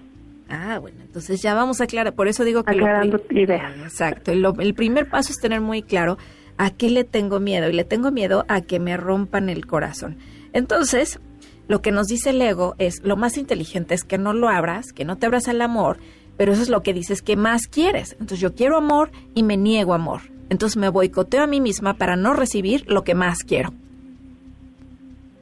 Ah, 0.49 0.79
bueno, 0.79 0.99
entonces 1.01 1.41
ya 1.41 1.53
vamos 1.53 1.81
a 1.81 1.85
aclarar, 1.85 2.13
por 2.13 2.27
eso 2.27 2.43
digo 2.45 2.63
que... 2.63 2.71
lo 2.73 2.85
aclarando 2.85 3.19
pri- 3.19 3.41
ideas. 3.43 3.73
Exacto, 3.83 4.33
lo- 4.33 4.55
el 4.59 4.73
primer 4.73 5.09
paso 5.09 5.31
es 5.31 5.39
tener 5.39 5.61
muy 5.61 5.81
claro 5.81 6.17
a 6.57 6.69
qué 6.71 6.89
le 6.89 7.03
tengo 7.03 7.39
miedo, 7.39 7.69
y 7.69 7.73
le 7.73 7.83
tengo 7.83 8.11
miedo 8.11 8.45
a 8.47 8.61
que 8.61 8.79
me 8.79 8.95
rompan 8.97 9.49
el 9.49 9.65
corazón. 9.67 10.17
Entonces, 10.53 11.19
lo 11.67 11.81
que 11.81 11.91
nos 11.91 12.07
dice 12.07 12.29
el 12.31 12.41
ego 12.41 12.75
es, 12.79 13.01
lo 13.03 13.15
más 13.17 13.37
inteligente 13.37 13.93
es 13.93 14.03
que 14.03 14.17
no 14.17 14.33
lo 14.33 14.47
abras, 14.49 14.91
que 14.93 15.05
no 15.05 15.17
te 15.17 15.25
abras 15.25 15.47
al 15.49 15.61
amor, 15.61 15.97
pero 16.37 16.53
eso 16.53 16.61
es 16.61 16.69
lo 16.69 16.81
que 16.81 16.93
dices 16.93 17.21
que 17.21 17.35
más 17.35 17.67
quieres. 17.67 18.13
Entonces 18.13 18.39
yo 18.39 18.55
quiero 18.55 18.77
amor 18.77 19.11
y 19.35 19.43
me 19.43 19.57
niego 19.57 19.93
amor. 19.93 20.21
Entonces 20.49 20.77
me 20.77 20.87
boicoteo 20.89 21.43
a 21.43 21.47
mí 21.47 21.59
misma 21.59 21.95
para 21.95 22.15
no 22.15 22.33
recibir 22.33 22.85
lo 22.89 23.03
que 23.03 23.15
más 23.15 23.39
quiero. 23.39 23.73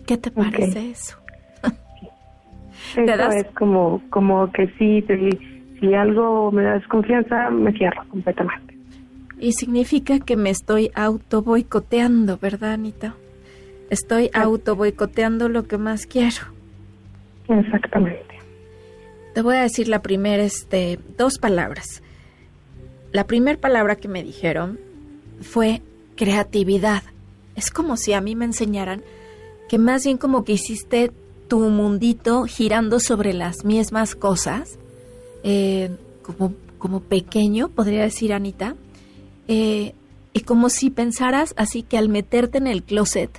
¿Qué 0.06 0.18
te 0.18 0.32
parece 0.32 0.90
eso? 0.92 1.18
Eso 2.96 3.30
es 3.32 3.48
como, 3.58 4.02
como 4.10 4.52
que 4.52 4.68
sí, 4.78 5.04
si 5.80 5.94
algo 5.94 6.52
me 6.52 6.64
da 6.64 6.74
desconfianza, 6.74 7.50
me 7.50 7.72
cierro 7.74 8.04
completamente. 8.10 8.76
Y 9.40 9.52
significa 9.52 10.20
que 10.20 10.38
me 10.38 10.50
estoy 10.50 10.92
auto 10.96 11.42
boicoteando, 11.42 12.38
¿verdad, 12.38 12.74
Anita? 12.74 13.16
Estoy 13.90 14.30
auto 14.34 14.76
boicoteando 14.76 15.50
lo 15.50 15.64
que 15.68 15.78
más 15.78 16.06
quiero. 16.06 16.56
Exactamente. 17.48 18.36
Te 19.34 19.42
voy 19.42 19.58
a 19.58 19.64
decir 19.64 19.88
la 19.90 20.02
primera, 20.02 20.44
este, 20.44 20.98
dos 21.18 21.38
palabras. 21.38 22.02
La 23.12 23.28
primera 23.28 23.60
palabra 23.60 23.98
que 23.98 24.08
me 24.08 24.24
dijeron 24.24 24.80
fue 25.42 25.82
creatividad. 26.16 27.04
Es 27.56 27.70
como 27.70 27.98
si 27.98 28.14
a 28.14 28.22
mí 28.22 28.36
me 28.36 28.46
enseñaran 28.46 29.04
que 29.68 29.78
más 29.78 30.06
bien 30.06 30.18
como 30.18 30.44
que 30.44 30.54
hiciste 30.54 31.12
tu 31.48 31.60
mundito 31.60 32.46
girando 32.46 33.00
sobre 33.00 33.34
las 33.34 33.66
mismas 33.66 34.16
cosas, 34.16 34.78
eh, 35.44 35.92
como, 36.22 36.54
como 36.78 37.02
pequeño, 37.02 37.70
podría 37.70 38.04
decir 38.04 38.34
Anita, 38.34 38.76
eh, 39.48 39.94
y 40.34 40.42
como 40.42 40.70
si 40.70 40.90
pensaras 40.90 41.54
así 41.58 41.84
que 41.84 41.98
al 41.98 42.10
meterte 42.10 42.58
en 42.58 42.68
el 42.68 42.84
closet, 42.84 43.32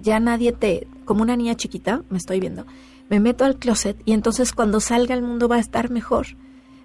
ya 0.00 0.20
nadie 0.20 0.52
te, 0.52 0.86
como 1.04 1.22
una 1.22 1.36
niña 1.36 1.56
chiquita, 1.56 2.02
me 2.10 2.18
estoy 2.18 2.40
viendo, 2.40 2.64
me 3.10 3.20
meto 3.20 3.44
al 3.44 3.56
closet 3.56 3.96
y 4.04 4.12
entonces 4.12 4.52
cuando 4.52 4.80
salga 4.80 5.14
al 5.14 5.22
mundo 5.22 5.48
va 5.48 5.56
a 5.56 5.60
estar 5.60 5.90
mejor. 5.90 6.26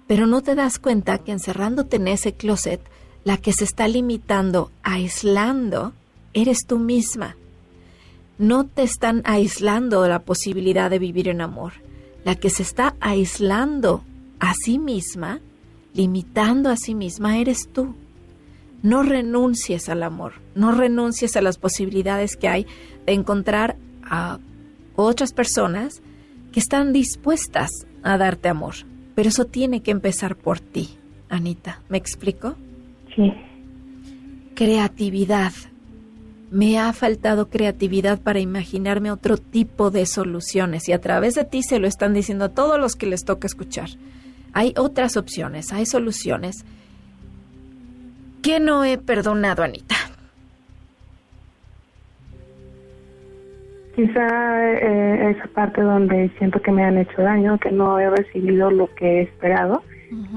Pero 0.06 0.26
no 0.26 0.42
te 0.42 0.54
das 0.54 0.78
cuenta 0.78 1.18
que 1.18 1.32
encerrándote 1.32 1.96
en 1.96 2.08
ese 2.08 2.34
closet, 2.34 2.80
la 3.24 3.38
que 3.38 3.52
se 3.52 3.64
está 3.64 3.88
limitando, 3.88 4.70
aislando, 4.82 5.94
eres 6.34 6.66
tú 6.66 6.78
misma. 6.78 7.36
No 8.38 8.64
te 8.64 8.82
están 8.82 9.22
aislando 9.24 10.02
de 10.02 10.08
la 10.08 10.20
posibilidad 10.20 10.90
de 10.90 10.98
vivir 10.98 11.28
en 11.28 11.40
amor. 11.40 11.74
La 12.24 12.34
que 12.34 12.50
se 12.50 12.62
está 12.62 12.96
aislando 13.00 14.02
a 14.40 14.54
sí 14.54 14.78
misma, 14.78 15.40
limitando 15.92 16.70
a 16.70 16.76
sí 16.76 16.94
misma, 16.94 17.38
eres 17.38 17.68
tú. 17.72 17.94
No 18.82 19.02
renuncies 19.02 19.88
al 19.88 20.02
amor, 20.02 20.34
no 20.54 20.72
renuncies 20.72 21.36
a 21.36 21.42
las 21.42 21.58
posibilidades 21.58 22.36
que 22.36 22.48
hay 22.48 22.66
de 23.06 23.12
encontrar 23.12 23.76
a 24.02 24.38
otras 24.96 25.32
personas 25.32 26.02
que 26.52 26.60
están 26.60 26.92
dispuestas 26.92 27.70
a 28.02 28.18
darte 28.18 28.48
amor. 28.48 28.74
Pero 29.14 29.28
eso 29.28 29.44
tiene 29.44 29.80
que 29.82 29.90
empezar 29.90 30.36
por 30.36 30.60
ti, 30.60 30.90
Anita. 31.28 31.82
¿Me 31.88 31.98
explico? 31.98 32.56
Sí. 33.14 33.32
Creatividad. 34.54 35.52
Me 36.54 36.78
ha 36.78 36.92
faltado 36.92 37.50
creatividad 37.50 38.20
para 38.20 38.38
imaginarme 38.38 39.10
otro 39.10 39.36
tipo 39.36 39.90
de 39.90 40.06
soluciones 40.06 40.88
y 40.88 40.92
a 40.92 41.00
través 41.00 41.34
de 41.34 41.44
ti 41.44 41.64
se 41.64 41.80
lo 41.80 41.88
están 41.88 42.14
diciendo 42.14 42.44
a 42.44 42.48
todos 42.48 42.78
los 42.78 42.94
que 42.94 43.06
les 43.06 43.24
toca 43.24 43.48
escuchar. 43.48 43.88
Hay 44.52 44.72
otras 44.76 45.16
opciones, 45.16 45.72
hay 45.72 45.84
soluciones. 45.84 46.64
¿Qué 48.40 48.60
no 48.60 48.84
he 48.84 48.98
perdonado, 48.98 49.64
Anita? 49.64 49.96
Quizá 53.96 54.72
eh, 54.74 55.30
esa 55.36 55.48
parte 55.48 55.80
donde 55.80 56.30
siento 56.38 56.62
que 56.62 56.70
me 56.70 56.84
han 56.84 56.98
hecho 56.98 57.20
daño, 57.20 57.58
que 57.58 57.72
no 57.72 57.98
he 57.98 58.08
recibido 58.08 58.70
lo 58.70 58.94
que 58.94 59.06
he 59.06 59.22
esperado. 59.22 59.82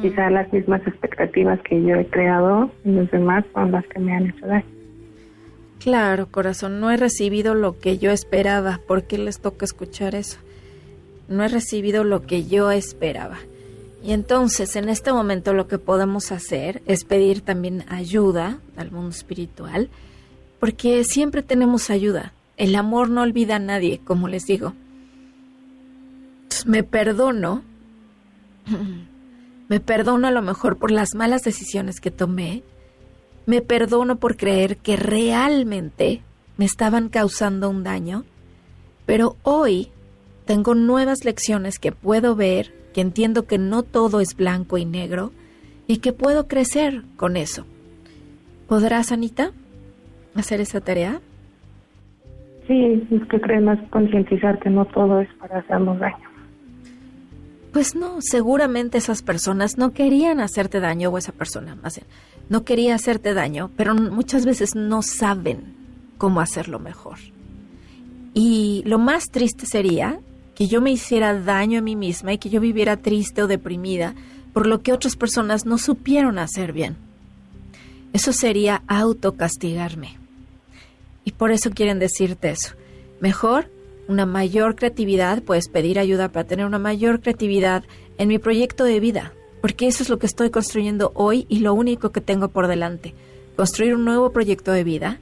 Quizá 0.02 0.32
las 0.32 0.52
mismas 0.52 0.82
expectativas 0.88 1.60
que 1.62 1.80
yo 1.84 1.94
he 1.94 2.08
creado 2.08 2.72
en 2.86 2.96
los 2.96 3.12
demás 3.12 3.46
son 3.54 3.72
las 3.72 3.86
que 3.86 4.00
me 4.00 4.16
han 4.16 4.26
hecho 4.26 4.48
daño. 4.48 4.77
Claro, 5.80 6.32
corazón, 6.32 6.80
no 6.80 6.92
he 6.92 6.98
recibido 6.98 7.54
lo 7.54 7.80
que 7.80 7.98
yo 7.98 8.12
esperaba. 8.12 8.82
¿Por 8.88 9.04
qué 9.04 9.18
les 9.18 9.40
toca 9.40 9.66
escuchar 9.66 10.16
eso? 10.16 10.38
No 11.28 11.44
he 11.44 11.48
recibido 11.48 12.04
lo 12.04 12.26
que 12.26 12.46
yo 12.46 12.72
esperaba. 12.72 13.38
Y 14.04 14.12
entonces, 14.12 14.76
en 14.76 14.90
este 14.90 15.12
momento 15.12 15.54
lo 15.54 15.68
que 15.68 15.78
podemos 15.78 16.32
hacer 16.32 16.82
es 16.86 17.04
pedir 17.04 17.42
también 17.42 17.84
ayuda 17.90 18.60
al 18.76 18.92
mundo 18.92 19.10
espiritual, 19.10 19.90
porque 20.60 21.04
siempre 21.04 21.44
tenemos 21.44 21.90
ayuda. 21.90 22.34
El 22.58 22.76
amor 22.76 23.10
no 23.10 23.22
olvida 23.22 23.58
a 23.58 23.60
nadie, 23.60 24.00
como 24.04 24.28
les 24.28 24.46
digo. 24.46 24.74
Me 26.66 26.84
perdono, 26.84 27.64
me 29.68 29.80
perdono 29.80 30.28
a 30.28 30.32
lo 30.32 30.42
mejor 30.42 30.78
por 30.78 30.92
las 30.92 31.14
malas 31.14 31.44
decisiones 31.44 32.00
que 32.00 32.10
tomé, 32.12 32.64
me 33.48 33.62
perdono 33.62 34.18
por 34.18 34.36
creer 34.36 34.78
que 34.78 34.98
realmente 34.98 36.22
me 36.58 36.66
estaban 36.66 37.10
causando 37.10 37.70
un 37.70 37.84
daño, 37.84 38.26
pero 39.06 39.38
hoy 39.42 39.88
tengo 40.46 40.76
nuevas 40.76 41.24
lecciones 41.24 41.80
que 41.80 41.94
puedo 41.94 42.36
ver, 42.36 42.74
que 42.94 43.02
entiendo 43.02 43.48
que 43.48 43.58
no 43.58 43.84
todo 43.84 44.20
es 44.20 44.36
blanco 44.36 44.78
y 44.78 44.86
negro 44.86 45.32
y 45.88 45.98
que 45.98 46.12
puedo 46.12 46.48
crecer 46.48 47.04
con 47.16 47.38
eso. 47.38 47.66
¿Podrás, 48.68 49.14
Anita, 49.14 49.52
hacer 50.36 50.60
esa 50.60 50.82
tarea? 50.82 51.22
Sí, 52.68 53.08
es 53.10 53.28
que 53.30 53.40
crees 53.40 53.64
más 53.64 53.80
concientizar 53.90 54.60
que 54.60 54.70
no 54.70 54.84
todo 54.86 55.22
es 55.22 55.30
para 55.36 55.60
hacernos 55.60 56.00
daño. 56.00 56.30
Pues 57.72 57.96
no, 57.96 58.18
seguramente 58.20 58.98
esas 58.98 59.22
personas 59.22 59.78
no 59.78 59.94
querían 59.94 60.42
hacerte 60.42 60.82
daño, 60.82 61.12
o 61.12 61.18
esa 61.18 61.32
persona 61.32 61.76
más 61.76 61.96
bien, 61.96 62.08
no 62.50 62.64
quería 62.64 62.96
hacerte 62.96 63.34
daño, 63.34 63.72
pero 63.76 63.94
muchas 63.96 64.46
veces 64.46 64.76
no 64.76 65.02
saben 65.02 65.76
cómo 66.18 66.42
hacerlo 66.42 66.80
mejor. 66.80 67.18
Y 68.34 68.84
lo 68.86 69.00
más 69.00 69.26
triste 69.32 69.66
sería 69.66 70.20
que 70.56 70.68
yo 70.68 70.82
me 70.82 70.92
hiciera 70.92 71.40
daño 71.40 71.80
a 71.80 71.82
mí 71.84 71.96
misma 71.96 72.34
y 72.34 72.38
que 72.38 72.50
yo 72.50 72.60
viviera 72.60 72.98
triste 72.98 73.44
o 73.44 73.48
deprimida 73.48 74.16
por 74.54 74.66
lo 74.66 74.82
que 74.82 74.94
otras 74.94 75.16
personas 75.16 75.66
no 75.66 75.78
supieron 75.78 76.40
hacer 76.40 76.74
bien. 76.74 76.96
Eso 78.14 78.34
sería 78.34 78.82
autocastigarme. 78.88 80.18
Y 81.26 81.34
por 81.34 81.52
eso 81.52 81.70
quieren 81.72 82.00
decirte 82.00 82.50
eso. 82.50 82.74
Mejor, 83.20 83.70
una 84.08 84.26
mayor 84.26 84.76
creatividad, 84.76 85.44
puedes 85.44 85.68
pedir 85.68 86.00
ayuda 86.00 86.30
para 86.30 86.48
tener 86.48 86.66
una 86.66 86.80
mayor 86.80 87.22
creatividad 87.22 87.84
en 88.18 88.30
mi 88.30 88.40
proyecto 88.40 88.84
de 88.84 89.00
vida, 89.00 89.34
porque 89.68 89.86
eso 89.86 90.02
es 90.02 90.08
lo 90.08 90.18
que 90.18 90.28
estoy 90.28 90.50
construyendo 90.50 91.12
hoy 91.14 91.46
y 91.50 91.60
lo 91.60 91.74
único 91.74 92.14
que 92.14 92.22
tengo 92.22 92.48
por 92.48 92.68
delante. 92.68 93.14
Construir 93.58 93.96
un 93.96 94.06
nuevo 94.06 94.32
proyecto 94.32 94.72
de 94.72 94.86
vida 94.86 95.20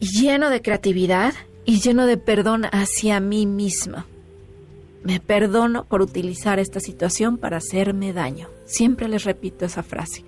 lleno 0.00 0.50
de 0.50 0.60
creatividad 0.60 1.32
y 1.64 1.80
lleno 1.80 2.04
de 2.04 2.18
perdón 2.18 2.66
hacia 2.72 3.20
mí 3.20 3.46
misma. 3.46 4.04
Me 5.02 5.18
perdono 5.18 5.84
por 5.84 6.02
utilizar 6.02 6.58
esta 6.58 6.78
situación 6.78 7.38
para 7.38 7.56
hacerme 7.56 8.12
daño. 8.12 8.48
Siempre 8.66 9.08
les 9.08 9.24
repito 9.24 9.64
esa 9.64 9.82
frase. 9.82 10.22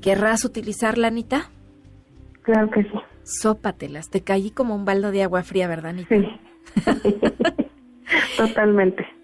¿Querrás 0.00 0.44
utilizarla, 0.44 1.06
Anita? 1.06 1.52
Claro 2.42 2.72
que 2.72 2.82
sí. 2.82 2.98
Sópatelas. 3.22 4.10
Te 4.10 4.22
caí 4.22 4.50
como 4.50 4.74
un 4.74 4.84
baldo 4.84 5.12
de 5.12 5.22
agua 5.22 5.44
fría, 5.44 5.68
¿verdad, 5.68 5.90
Anita? 5.90 6.12
Sí. 6.12 6.26
Totalmente. 8.36 9.15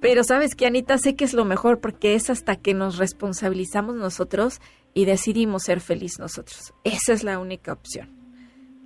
Pero 0.00 0.24
sabes 0.24 0.54
que, 0.54 0.66
Anita, 0.66 0.98
sé 0.98 1.16
que 1.16 1.24
es 1.24 1.32
lo 1.32 1.44
mejor 1.44 1.80
porque 1.80 2.14
es 2.14 2.28
hasta 2.30 2.56
que 2.56 2.74
nos 2.74 2.98
responsabilizamos 2.98 3.96
nosotros 3.96 4.60
y 4.94 5.04
decidimos 5.04 5.64
ser 5.64 5.80
feliz 5.80 6.18
nosotros. 6.18 6.74
Esa 6.84 7.12
es 7.12 7.24
la 7.24 7.38
única 7.38 7.72
opción. 7.72 8.08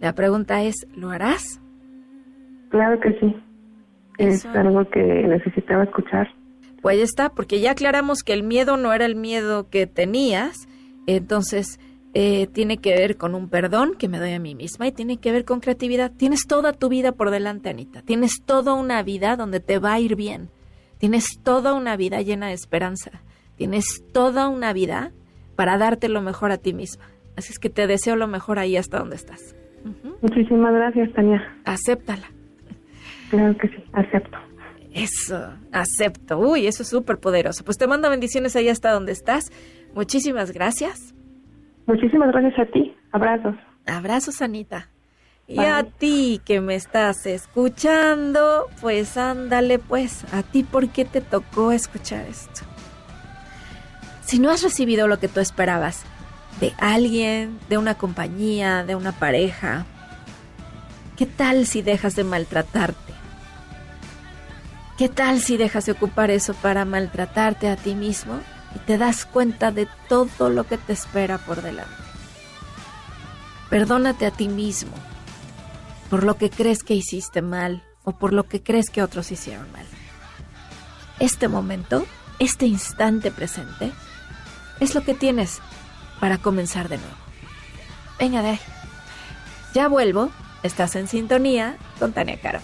La 0.01 0.15
pregunta 0.15 0.63
es, 0.63 0.75
¿lo 0.95 1.11
harás? 1.11 1.61
Claro 2.71 3.01
que 3.01 3.19
sí. 3.21 3.37
Es 4.19 4.47
algo 4.47 4.89
que 4.91 5.03
necesitaba 5.03 5.85
escuchar. 5.85 6.29
Pues 6.83 6.99
ya 6.99 7.05
está, 7.05 7.29
porque 7.31 7.61
ya 7.61 7.73
aclaramos 7.73 8.23
que 8.23 8.33
el 8.33 8.43
miedo 8.43 8.77
no 8.77 8.93
era 8.93 9.05
el 9.05 9.17
miedo 9.17 9.69
que 9.69 9.87
tenías, 9.87 10.69
entonces 11.07 11.79
eh, 12.15 12.47
tiene 12.49 12.79
que 12.79 12.91
ver 12.91 13.17
con 13.17 13.35
un 13.35 13.49
perdón 13.49 13.95
que 13.99 14.09
me 14.09 14.19
doy 14.19 14.33
a 14.33 14.41
mí 14.41 14.55
misma 14.55 14.87
y 14.87 14.93
tiene 14.93 15.19
que 15.19 15.33
ver 15.33 15.45
con 15.45 15.61
creatividad. 15.61 16.13
Tienes 16.17 16.47
toda 16.47 16.73
tu 16.73 16.89
vida 16.89 17.13
por 17.13 17.31
delante, 17.31 17.69
Anita. 17.69 18.03
Tienes 18.03 18.43
toda 18.45 18.75
una 18.75 19.03
vida 19.03 19.37
donde 19.37 19.61
te 19.61 19.79
va 19.79 19.95
a 19.95 20.01
ir 20.01 20.17
bien. 20.17 20.49
Tienes 21.01 21.41
toda 21.43 21.73
una 21.73 21.97
vida 21.97 22.21
llena 22.21 22.49
de 22.49 22.53
esperanza. 22.53 23.23
Tienes 23.57 24.05
toda 24.13 24.49
una 24.49 24.75
vida 24.75 25.13
para 25.57 25.79
darte 25.79 26.11
lo 26.11 26.21
mejor 26.21 26.53
a 26.53 26.59
ti 26.59 26.75
misma. 26.75 27.05
Así 27.37 27.53
es 27.53 27.59
que 27.59 27.71
te 27.71 27.87
deseo 27.87 28.17
lo 28.17 28.27
mejor 28.27 28.59
ahí 28.59 28.77
hasta 28.77 28.99
donde 28.99 29.17
estás. 29.17 29.57
Muchísimas 30.21 30.75
gracias, 30.75 31.11
Tania. 31.15 31.43
Acéptala. 31.65 32.27
Claro 33.31 33.57
que 33.57 33.69
sí, 33.69 33.83
acepto. 33.93 34.37
Eso, 34.93 35.55
acepto. 35.73 36.39
Uy, 36.39 36.67
eso 36.67 36.83
es 36.83 36.91
súper 36.91 37.19
poderoso. 37.19 37.65
Pues 37.65 37.79
te 37.79 37.87
mando 37.87 38.11
bendiciones 38.11 38.55
ahí 38.57 38.69
hasta 38.69 38.93
donde 38.93 39.13
estás. 39.13 39.51
Muchísimas 39.95 40.53
gracias. 40.53 41.15
Muchísimas 41.87 42.31
gracias 42.33 42.59
a 42.59 42.71
ti. 42.71 42.95
Abrazos. 43.13 43.55
Abrazos, 43.87 44.43
Anita. 44.43 44.91
Y 45.51 45.59
a 45.59 45.83
ti 45.83 46.41
que 46.45 46.61
me 46.61 46.77
estás 46.77 47.27
escuchando, 47.27 48.69
pues 48.81 49.17
ándale 49.17 49.79
pues, 49.79 50.25
a 50.33 50.43
ti 50.43 50.63
por 50.63 50.89
qué 50.91 51.05
te 51.05 51.21
tocó 51.21 51.73
escuchar 51.73 52.25
esto. 52.27 52.63
Si 54.25 54.39
no 54.39 54.51
has 54.51 54.63
recibido 54.63 55.09
lo 55.09 55.19
que 55.19 55.29
tú 55.29 55.41
esperabas 55.41 56.03
de 56.61 56.73
alguien, 56.79 57.59
de 57.69 57.79
una 57.79 57.97
compañía, 57.97 58.85
de 58.85 58.95
una 58.95 59.13
pareja, 59.13 59.87
¿Qué 61.21 61.27
tal 61.27 61.67
si 61.67 61.83
dejas 61.83 62.17
de 62.17 62.25
maltratarte? 62.25 63.13
¿Qué 64.97 65.11
tal 65.11 65.43
si 65.43 65.59
dejas 65.59 65.85
de 65.85 65.93
ocupar 65.93 66.31
eso 66.31 66.55
para 66.55 66.87
maltratarte 66.87 67.69
a 67.69 67.77
ti 67.77 67.95
mismo 67.95 68.41
y 68.75 68.79
te 68.79 68.97
das 68.97 69.27
cuenta 69.27 69.71
de 69.71 69.87
todo 70.09 70.49
lo 70.49 70.65
que 70.65 70.79
te 70.79 70.95
espera 70.95 71.37
por 71.37 71.61
delante? 71.61 71.93
Perdónate 73.69 74.25
a 74.25 74.31
ti 74.31 74.49
mismo 74.49 74.95
por 76.11 76.25
lo 76.25 76.37
que 76.37 76.51
crees 76.51 76.83
que 76.83 76.95
hiciste 76.95 77.41
mal 77.41 77.83
o 78.05 78.19
por 78.19 78.33
lo 78.33 78.45
que 78.45 78.63
crees 78.63 78.91
que 78.91 79.03
otros 79.03 79.31
hicieron 79.31 79.71
mal. 79.73 79.87
Este 81.21 81.49
momento, 81.49 82.07
este 82.39 82.67
instante 82.67 83.31
presente, 83.31 83.93
es 84.81 84.95
lo 84.95 85.03
que 85.03 85.15
tienes 85.15 85.61
para 86.19 86.39
comenzar 86.39 86.89
de 86.89 86.99
nuevo. 86.99 87.15
Venga 88.19 88.43
de 88.43 88.51
ahí. 88.51 88.61
Ya 89.73 89.89
vuelvo. 89.89 90.31
Estás 90.63 90.95
en 90.97 91.09
sintonía 91.09 91.79
con 91.99 92.13
Tania 92.13 92.39
Caro. 92.39 92.61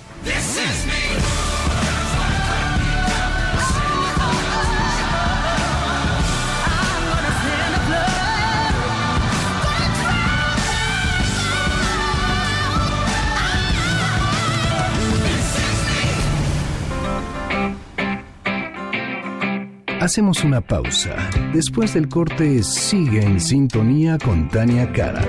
Hacemos 20.06 20.44
una 20.44 20.60
pausa. 20.60 21.16
Después 21.52 21.94
del 21.94 22.08
corte, 22.08 22.62
sigue 22.62 23.24
en 23.24 23.40
sintonía 23.40 24.18
con 24.18 24.48
Tania 24.48 24.92
Karam. 24.92 25.24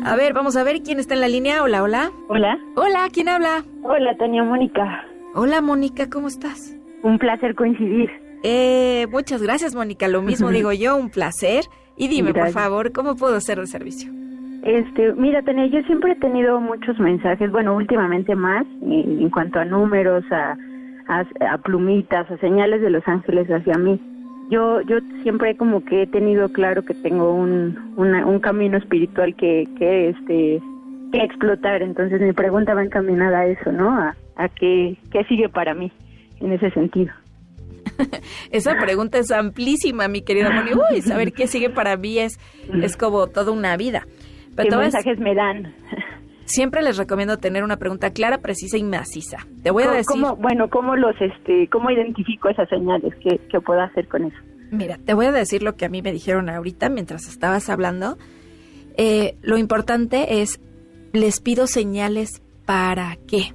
A 0.05 0.17
ver, 0.17 0.33
vamos 0.33 0.57
a 0.57 0.65
ver 0.65 0.83
quién 0.83 0.99
está 0.99 1.15
en 1.15 1.21
la 1.21 1.29
línea. 1.29 1.63
Hola, 1.63 1.83
hola. 1.83 2.11
Hola. 2.29 2.59
Hola, 2.77 3.09
¿quién 3.13 3.29
habla? 3.29 3.65
Hola, 3.83 4.17
Tania 4.17 4.43
Mónica. 4.45 5.05
Hola, 5.35 5.61
Mónica, 5.61 6.09
¿cómo 6.09 6.29
estás? 6.29 6.75
Un 7.03 7.19
placer 7.19 7.55
coincidir. 7.55 8.11
Eh, 8.43 9.07
muchas 9.11 9.43
gracias, 9.43 9.75
Mónica. 9.75 10.09
Lo 10.09 10.23
mismo 10.23 10.49
digo 10.51 10.73
yo, 10.73 10.97
un 10.97 11.11
placer. 11.11 11.65
Y 11.97 12.09
dime, 12.09 12.33
por 12.33 12.51
favor, 12.51 12.93
¿cómo 12.93 13.17
puedo 13.17 13.41
ser 13.41 13.59
de 13.59 13.67
servicio? 13.67 14.11
Este, 14.63 15.13
mira, 15.15 15.43
Tania, 15.43 15.67
yo 15.67 15.83
siempre 15.83 16.13
he 16.13 16.17
tenido 16.17 16.61
muchos 16.61 16.99
mensajes, 16.99 17.51
bueno, 17.51 17.75
últimamente 17.75 18.35
más, 18.35 18.67
en, 18.83 19.21
en 19.21 19.31
cuanto 19.31 19.59
a 19.59 19.65
números, 19.65 20.25
a, 20.31 20.57
a, 21.09 21.25
a 21.53 21.59
plumitas, 21.59 22.31
a 22.31 22.37
señales 22.39 22.81
de 22.83 22.91
los 22.91 23.07
ángeles 23.07 23.49
hacia 23.49 23.79
mí 23.79 24.01
yo 24.51 24.81
yo 24.83 24.99
siempre 25.23 25.57
como 25.57 25.85
que 25.85 26.03
he 26.03 26.07
tenido 26.07 26.49
claro 26.51 26.85
que 26.85 26.95
tengo 26.95 27.33
un, 27.35 27.95
un 27.97 28.41
camino 28.41 28.79
espiritual 28.79 29.35
que, 29.37 29.69
que 29.79 30.11
este 30.11 30.63
que 31.13 31.19
explotar. 31.19 31.83
Entonces 31.83 32.21
mi 32.21 32.33
pregunta 32.33 32.75
va 32.75 32.85
encaminada 32.85 33.41
a 33.41 33.47
eso 33.47 33.73
no 33.73 33.91
a, 33.91 34.17
a 34.37 34.49
qué, 34.49 34.97
qué 35.11 35.25
sigue 35.25 35.49
para 35.49 35.75
mí 35.75 35.93
en 36.41 36.53
ese 36.53 36.71
sentido. 36.71 37.13
Esa 38.51 38.77
pregunta 38.79 39.19
es 39.19 39.31
amplísima 39.31 40.09
mi 40.09 40.23
querida 40.23 40.51
Moni. 40.51 40.71
Uy 40.73 41.03
saber 41.03 41.33
qué 41.33 41.47
sigue 41.47 41.71
para 41.71 41.97
mí 41.97 42.19
es 42.19 42.39
es 42.83 42.97
como 42.97 43.27
toda 43.27 43.53
una 43.53 43.77
vida. 43.77 44.07
¿Qué 44.57 44.75
mensajes 44.75 45.19
me 45.19 45.35
dan 45.35 45.73
siempre 46.49 46.83
les 46.83 46.97
recomiendo 46.97 47.37
tener 47.37 47.63
una 47.63 47.77
pregunta 47.77 48.11
clara, 48.11 48.39
precisa 48.39 48.77
y 48.77 48.83
maciza. 48.83 49.39
Te 49.63 49.71
voy 49.71 49.85
a 49.85 49.91
decir. 49.91 50.07
¿Cómo, 50.07 50.37
bueno, 50.37 50.69
¿cómo 50.69 50.97
los, 50.97 51.15
este, 51.21 51.69
cómo 51.69 51.91
identifico 51.91 52.49
esas 52.49 52.69
señales? 52.69 53.15
¿Qué, 53.23 53.41
¿Qué 53.51 53.61
puedo 53.61 53.81
hacer 53.81 54.09
con 54.09 54.25
eso? 54.25 54.37
Mira, 54.71 54.99
te 54.99 55.15
voy 55.15 55.27
a 55.27 55.33
decir 55.33 55.63
lo 55.63 55.77
que 55.77 55.87
a 55.87 55.89
mí 55.89 56.03
me 56.03 56.13
dijeron 56.13 56.49
ahorita 56.49 56.89
mientras 56.89 57.29
estabas 57.29 57.71
hablando. 57.71 58.19
Eh, 58.97 59.37
lo 59.43 59.57
importante 59.57 60.43
es, 60.43 60.61
les 61.13 61.41
pido 61.41 61.67
señales 61.67 62.43
para 62.67 63.17
qué. 63.27 63.55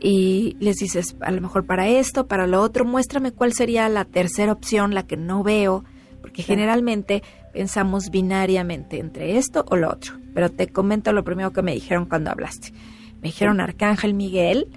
Y 0.00 0.56
les 0.60 0.76
dices, 0.76 1.16
a 1.20 1.32
lo 1.32 1.40
mejor 1.40 1.66
para 1.66 1.88
esto, 1.88 2.28
para 2.28 2.46
lo 2.46 2.60
otro, 2.62 2.84
muéstrame 2.84 3.32
cuál 3.32 3.52
sería 3.52 3.88
la 3.88 4.04
tercera 4.04 4.52
opción, 4.52 4.94
la 4.94 5.06
que 5.06 5.16
no 5.16 5.42
veo, 5.42 5.84
porque 6.20 6.42
generalmente 6.42 7.22
pensamos 7.52 8.10
binariamente 8.10 8.98
entre 8.98 9.36
esto 9.36 9.64
o 9.68 9.76
lo 9.76 9.90
otro. 9.90 10.14
Pero 10.34 10.50
te 10.50 10.68
comento 10.68 11.12
lo 11.12 11.24
primero 11.24 11.52
que 11.52 11.62
me 11.62 11.74
dijeron 11.74 12.06
cuando 12.06 12.30
hablaste. 12.30 12.72
Me 13.20 13.28
dijeron 13.28 13.60
Arcángel 13.60 14.14
Miguel 14.14 14.68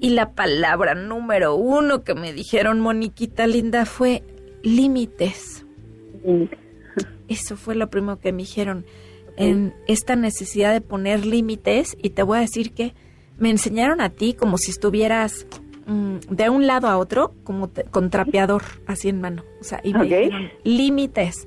y 0.00 0.10
la 0.10 0.32
palabra 0.32 0.94
número 0.94 1.56
uno 1.56 2.04
que 2.04 2.14
me 2.14 2.32
dijeron, 2.32 2.80
Moniquita 2.80 3.46
linda, 3.46 3.84
fue 3.84 4.22
límites. 4.62 5.66
Eso 7.28 7.56
fue 7.56 7.74
lo 7.74 7.90
primero 7.90 8.20
que 8.20 8.32
me 8.32 8.42
dijeron. 8.42 8.86
En 9.36 9.74
esta 9.86 10.16
necesidad 10.16 10.72
de 10.72 10.80
poner 10.80 11.24
límites, 11.24 11.96
y 12.02 12.10
te 12.10 12.22
voy 12.22 12.38
a 12.38 12.40
decir 12.40 12.72
que 12.72 12.94
me 13.38 13.50
enseñaron 13.50 14.00
a 14.00 14.10
ti 14.10 14.34
como 14.34 14.58
si 14.58 14.70
estuvieras 14.70 15.46
mm, 15.86 16.16
de 16.30 16.50
un 16.50 16.66
lado 16.66 16.88
a 16.88 16.98
otro, 16.98 17.34
como 17.44 17.70
con 17.90 18.10
trapeador, 18.10 18.62
así 18.86 19.08
en 19.08 19.20
mano. 19.20 19.44
O 19.60 19.64
sea, 19.64 19.80
y 19.82 19.94
me 19.94 20.04
dijeron 20.04 20.50
límites. 20.64 21.46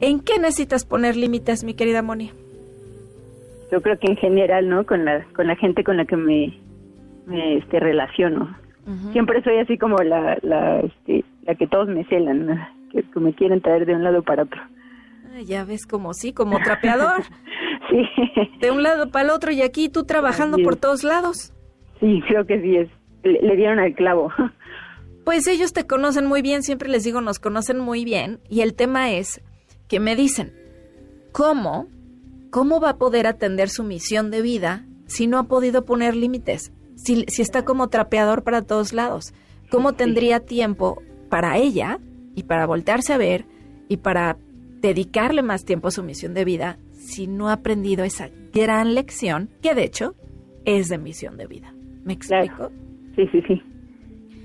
¿En 0.00 0.20
qué 0.20 0.38
necesitas 0.38 0.84
poner 0.84 1.16
límites, 1.16 1.62
mi 1.62 1.74
querida 1.74 2.02
Moni? 2.02 2.32
Yo 3.70 3.82
creo 3.82 3.98
que 3.98 4.08
en 4.08 4.16
general, 4.16 4.68
¿no? 4.68 4.84
Con 4.84 5.04
la, 5.04 5.24
con 5.34 5.46
la 5.46 5.56
gente 5.56 5.84
con 5.84 5.96
la 5.96 6.04
que 6.04 6.16
me, 6.16 6.58
me 7.26 7.58
este, 7.58 7.80
relaciono. 7.80 8.56
Siempre 9.12 9.40
soy 9.44 9.58
así 9.58 9.78
como 9.78 9.98
la, 9.98 10.36
la, 10.42 10.80
este, 10.80 11.24
la 11.42 11.54
que 11.54 11.68
todos 11.68 11.86
me 11.86 12.04
celan, 12.06 12.68
que, 12.90 13.04
me 13.20 13.32
quieren 13.34 13.60
traer 13.60 13.86
de 13.86 13.94
un 13.94 14.02
lado 14.02 14.22
para 14.22 14.42
otro. 14.42 14.60
ya 15.44 15.64
ves 15.64 15.86
como 15.86 16.12
sí, 16.12 16.32
como 16.32 16.58
trapeador. 16.58 17.22
sí. 17.90 18.04
De 18.60 18.72
un 18.72 18.82
lado 18.82 19.10
para 19.10 19.26
el 19.26 19.30
otro 19.30 19.52
y 19.52 19.62
aquí 19.62 19.88
tú 19.88 20.04
trabajando 20.04 20.58
por 20.58 20.74
todos 20.74 21.04
lados. 21.04 21.52
Sí, 22.00 22.20
creo 22.26 22.46
que 22.46 22.60
sí 22.60 22.78
es. 22.78 22.88
Le, 23.22 23.54
dieron 23.54 23.78
al 23.78 23.94
clavo. 23.94 24.32
Pues 25.22 25.46
ellos 25.46 25.74
te 25.74 25.86
conocen 25.86 26.26
muy 26.26 26.40
bien, 26.40 26.62
siempre 26.62 26.88
les 26.88 27.04
digo, 27.04 27.20
nos 27.20 27.38
conocen 27.38 27.78
muy 27.78 28.04
bien. 28.04 28.40
Y 28.48 28.62
el 28.62 28.74
tema 28.74 29.12
es 29.12 29.42
que 29.90 30.00
me 30.00 30.16
dicen, 30.16 30.52
¿cómo? 31.32 31.88
¿Cómo 32.50 32.80
va 32.80 32.90
a 32.90 32.96
poder 32.96 33.26
atender 33.26 33.68
su 33.68 33.82
misión 33.82 34.30
de 34.30 34.40
vida 34.40 34.86
si 35.06 35.26
no 35.26 35.36
ha 35.38 35.48
podido 35.48 35.84
poner 35.84 36.14
límites? 36.14 36.72
Si, 36.94 37.24
si 37.26 37.42
está 37.42 37.64
como 37.64 37.88
trapeador 37.88 38.44
para 38.44 38.62
todos 38.62 38.92
lados. 38.92 39.34
¿Cómo 39.68 39.92
tendría 39.94 40.40
tiempo 40.40 41.02
para 41.28 41.58
ella 41.58 41.98
y 42.36 42.44
para 42.44 42.66
voltearse 42.66 43.12
a 43.12 43.18
ver 43.18 43.46
y 43.88 43.98
para 43.98 44.38
dedicarle 44.80 45.42
más 45.42 45.64
tiempo 45.64 45.88
a 45.88 45.92
su 45.92 46.02
misión 46.02 46.34
de 46.34 46.44
vida 46.44 46.78
si 46.92 47.26
no 47.26 47.48
ha 47.48 47.54
aprendido 47.54 48.04
esa 48.04 48.30
gran 48.52 48.94
lección 48.94 49.50
que 49.60 49.74
de 49.74 49.84
hecho 49.84 50.14
es 50.64 50.88
de 50.88 50.98
misión 50.98 51.36
de 51.36 51.46
vida. 51.46 51.74
¿Me 52.04 52.12
explico? 52.12 52.70
Sí, 53.16 53.26
sí, 53.32 53.42
sí. 53.46 53.62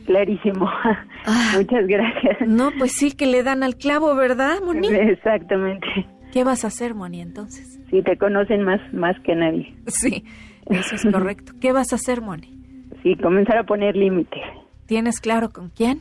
Clarísimo. 0.05 0.69
Ah. 1.27 1.53
Muchas 1.57 1.87
gracias. 1.87 2.47
No, 2.47 2.69
pues 2.77 2.91
sí 2.91 3.11
que 3.11 3.25
le 3.25 3.41
dan 3.41 3.63
al 3.63 3.77
clavo, 3.77 4.13
¿verdad, 4.13 4.61
Moni? 4.63 4.87
Exactamente. 4.91 5.87
¿Qué 6.31 6.43
vas 6.43 6.63
a 6.63 6.67
hacer, 6.67 6.93
Moni, 6.93 7.19
entonces? 7.19 7.79
Sí, 7.89 8.03
te 8.03 8.15
conocen 8.15 8.61
más, 8.61 8.79
más 8.93 9.19
que 9.21 9.33
nadie. 9.33 9.73
Sí, 9.87 10.23
eso 10.67 10.93
es 10.93 11.03
correcto. 11.03 11.53
¿Qué 11.59 11.71
vas 11.71 11.93
a 11.93 11.95
hacer, 11.95 12.21
Moni? 12.21 12.55
Sí, 13.01 13.15
comenzar 13.15 13.57
a 13.57 13.63
poner 13.63 13.95
límites. 13.95 14.43
¿Tienes 14.85 15.19
claro 15.19 15.49
con 15.49 15.69
quién? 15.69 15.99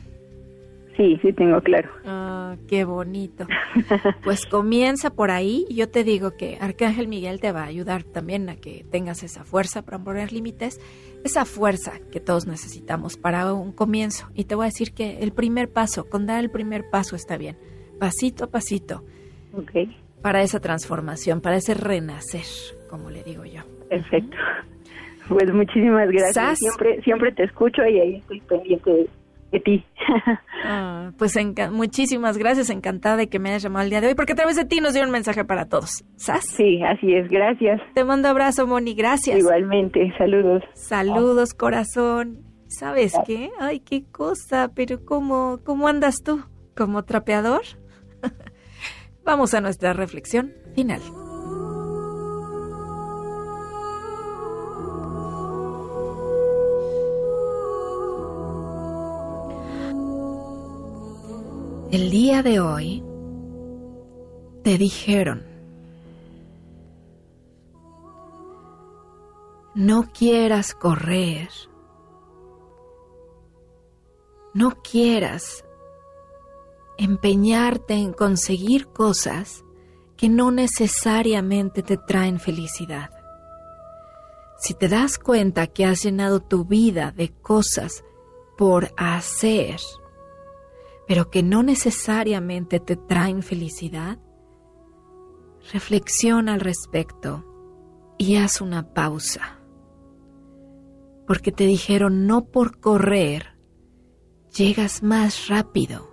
Sí, 0.97 1.19
sí 1.21 1.33
tengo 1.33 1.59
claro. 1.61 1.89
Ah, 2.05 2.55
qué 2.69 2.85
bonito. 2.85 3.47
Pues 4.23 4.45
comienza 4.45 5.09
por 5.09 5.29
ahí. 5.31 5.65
Yo 5.69 5.89
te 5.89 6.03
digo 6.03 6.37
que 6.37 6.57
Arcángel 6.61 7.07
Miguel 7.07 7.39
te 7.41 7.51
va 7.51 7.63
a 7.63 7.67
ayudar 7.67 8.03
también 8.03 8.47
a 8.49 8.55
que 8.55 8.85
tengas 8.91 9.23
esa 9.23 9.43
fuerza 9.43 9.81
para 9.81 9.99
poner 9.99 10.31
límites, 10.31 10.79
esa 11.25 11.43
fuerza 11.43 11.93
que 12.11 12.19
todos 12.19 12.47
necesitamos 12.47 13.17
para 13.17 13.51
un 13.53 13.71
comienzo. 13.71 14.29
Y 14.35 14.45
te 14.45 14.55
voy 14.55 14.65
a 14.65 14.67
decir 14.67 14.93
que 14.93 15.19
el 15.19 15.33
primer 15.33 15.69
paso, 15.69 16.07
con 16.09 16.25
dar 16.25 16.39
el 16.39 16.49
primer 16.49 16.89
paso 16.89 17.15
está 17.15 17.37
bien, 17.37 17.57
pasito 17.99 18.45
a 18.45 18.47
pasito. 18.47 19.03
Ok. 19.53 19.89
Para 20.21 20.41
esa 20.41 20.59
transformación, 20.59 21.41
para 21.41 21.57
ese 21.57 21.73
renacer 21.73 22.45
como 22.89 23.09
le 23.09 23.23
digo 23.23 23.43
yo. 23.45 23.61
Perfecto. 23.89 24.37
Pues 25.27 25.51
muchísimas 25.51 26.07
gracias. 26.11 26.59
Siempre, 26.59 27.01
siempre 27.01 27.31
te 27.31 27.45
escucho 27.45 27.83
y 27.83 27.99
ahí 27.99 28.15
estoy 28.17 28.41
pendiente 28.41 28.91
de, 28.91 29.09
ti. 29.59 29.85
Ah, 30.67 31.11
pues 31.19 31.37
muchísimas 31.71 32.39
gracias, 32.39 32.71
encantada 32.71 33.17
de 33.17 33.29
que 33.29 33.37
me 33.37 33.49
hayas 33.49 33.61
llamado 33.61 33.83
el 33.83 33.91
día 33.91 34.01
de 34.01 34.07
hoy, 34.07 34.15
porque 34.15 34.33
a 34.33 34.35
través 34.35 34.55
de 34.55 34.65
ti 34.65 34.81
nos 34.81 34.95
dio 34.95 35.03
un 35.03 35.11
mensaje 35.11 35.45
para 35.45 35.65
todos. 35.65 36.03
¿Sas? 36.15 36.43
Sí, 36.43 36.81
así 36.81 37.13
es, 37.13 37.29
gracias. 37.29 37.79
Te 37.93 38.03
mando 38.03 38.29
abrazo, 38.29 38.65
Moni, 38.65 38.95
gracias. 38.95 39.37
Igualmente, 39.37 40.11
saludos. 40.17 40.63
Saludos, 40.73 41.53
corazón. 41.53 42.39
¿Sabes 42.67 43.13
qué? 43.27 43.51
Ay, 43.59 43.79
qué 43.79 44.05
cosa, 44.11 44.71
pero 44.73 45.05
¿cómo, 45.05 45.59
cómo 45.63 45.87
andas 45.87 46.15
tú? 46.23 46.43
¿Como 46.75 47.03
trapeador? 47.03 47.61
Vamos 49.23 49.53
a 49.53 49.61
nuestra 49.61 49.93
reflexión 49.93 50.51
final. 50.73 51.01
El 61.91 62.09
día 62.09 62.41
de 62.41 62.59
hoy 62.59 63.03
te 64.63 64.77
dijeron, 64.79 65.45
no 69.75 70.11
quieras 70.11 70.73
correr, 70.73 71.49
no 74.55 74.81
quieras 74.81 75.63
empeñarte 76.97 77.93
en 77.93 78.13
conseguir 78.13 78.87
cosas 78.87 79.63
que 80.17 80.27
no 80.27 80.49
necesariamente 80.49 81.83
te 81.83 81.97
traen 81.97 82.39
felicidad. 82.39 83.11
Si 84.57 84.73
te 84.73 84.87
das 84.87 85.19
cuenta 85.19 85.67
que 85.67 85.85
has 85.85 86.01
llenado 86.01 86.39
tu 86.39 86.65
vida 86.65 87.11
de 87.11 87.31
cosas 87.31 88.03
por 88.57 88.91
hacer, 88.97 89.79
pero 91.07 91.29
que 91.29 91.43
no 91.43 91.63
necesariamente 91.63 92.79
te 92.79 92.95
traen 92.95 93.43
felicidad, 93.43 94.19
reflexiona 95.71 96.53
al 96.53 96.59
respecto 96.59 97.45
y 98.17 98.37
haz 98.37 98.61
una 98.61 98.93
pausa. 98.93 99.59
Porque 101.27 101.51
te 101.51 101.65
dijeron 101.65 102.27
no 102.27 102.45
por 102.45 102.79
correr 102.79 103.55
llegas 104.55 105.03
más 105.03 105.47
rápido, 105.47 106.09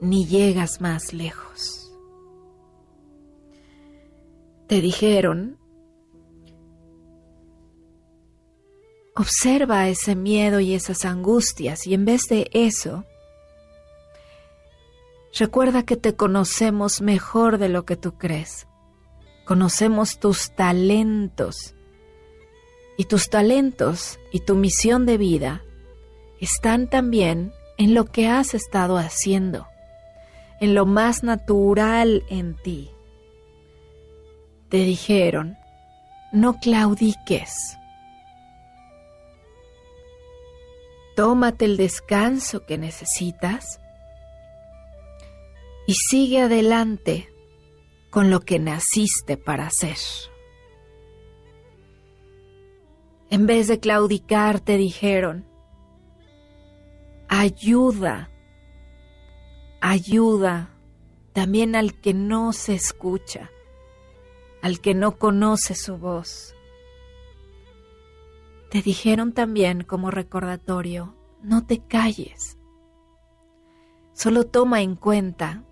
ni 0.00 0.26
llegas 0.26 0.80
más 0.80 1.12
lejos. 1.12 1.92
Te 4.68 4.80
dijeron, 4.80 5.58
observa 9.14 9.88
ese 9.88 10.16
miedo 10.16 10.60
y 10.60 10.74
esas 10.74 11.04
angustias 11.04 11.86
y 11.86 11.94
en 11.94 12.04
vez 12.04 12.22
de 12.28 12.48
eso, 12.52 13.04
Recuerda 15.38 15.82
que 15.82 15.96
te 15.96 16.16
conocemos 16.16 17.02
mejor 17.02 17.58
de 17.58 17.68
lo 17.68 17.84
que 17.84 17.96
tú 17.96 18.16
crees. 18.16 18.66
Conocemos 19.44 20.18
tus 20.18 20.50
talentos. 20.52 21.74
Y 22.96 23.04
tus 23.04 23.28
talentos 23.28 24.18
y 24.32 24.40
tu 24.40 24.54
misión 24.54 25.04
de 25.04 25.18
vida 25.18 25.62
están 26.40 26.88
también 26.88 27.52
en 27.76 27.92
lo 27.92 28.06
que 28.06 28.28
has 28.28 28.54
estado 28.54 28.96
haciendo, 28.96 29.66
en 30.58 30.74
lo 30.74 30.86
más 30.86 31.22
natural 31.22 32.24
en 32.30 32.56
ti. 32.56 32.90
Te 34.70 34.78
dijeron, 34.78 35.58
no 36.32 36.58
claudiques. 36.58 37.76
Tómate 41.14 41.66
el 41.66 41.76
descanso 41.76 42.64
que 42.64 42.78
necesitas 42.78 43.80
y 45.86 45.94
sigue 45.94 46.40
adelante 46.40 47.28
con 48.10 48.30
lo 48.30 48.40
que 48.40 48.58
naciste 48.58 49.36
para 49.36 49.66
hacer. 49.66 49.96
En 53.30 53.46
vez 53.46 53.68
de 53.68 53.80
claudicar, 53.80 54.60
te 54.60 54.76
dijeron, 54.76 55.46
ayuda, 57.28 58.30
ayuda 59.80 60.70
también 61.32 61.76
al 61.76 62.00
que 62.00 62.14
no 62.14 62.52
se 62.52 62.74
escucha, 62.74 63.50
al 64.62 64.80
que 64.80 64.94
no 64.94 65.18
conoce 65.18 65.74
su 65.74 65.98
voz. 65.98 66.54
Te 68.70 68.80
dijeron 68.80 69.32
también 69.32 69.82
como 69.82 70.10
recordatorio, 70.10 71.14
no 71.42 71.66
te 71.66 71.84
calles, 71.84 72.58
solo 74.12 74.44
toma 74.44 74.82
en 74.82 74.96
cuenta 74.96 75.64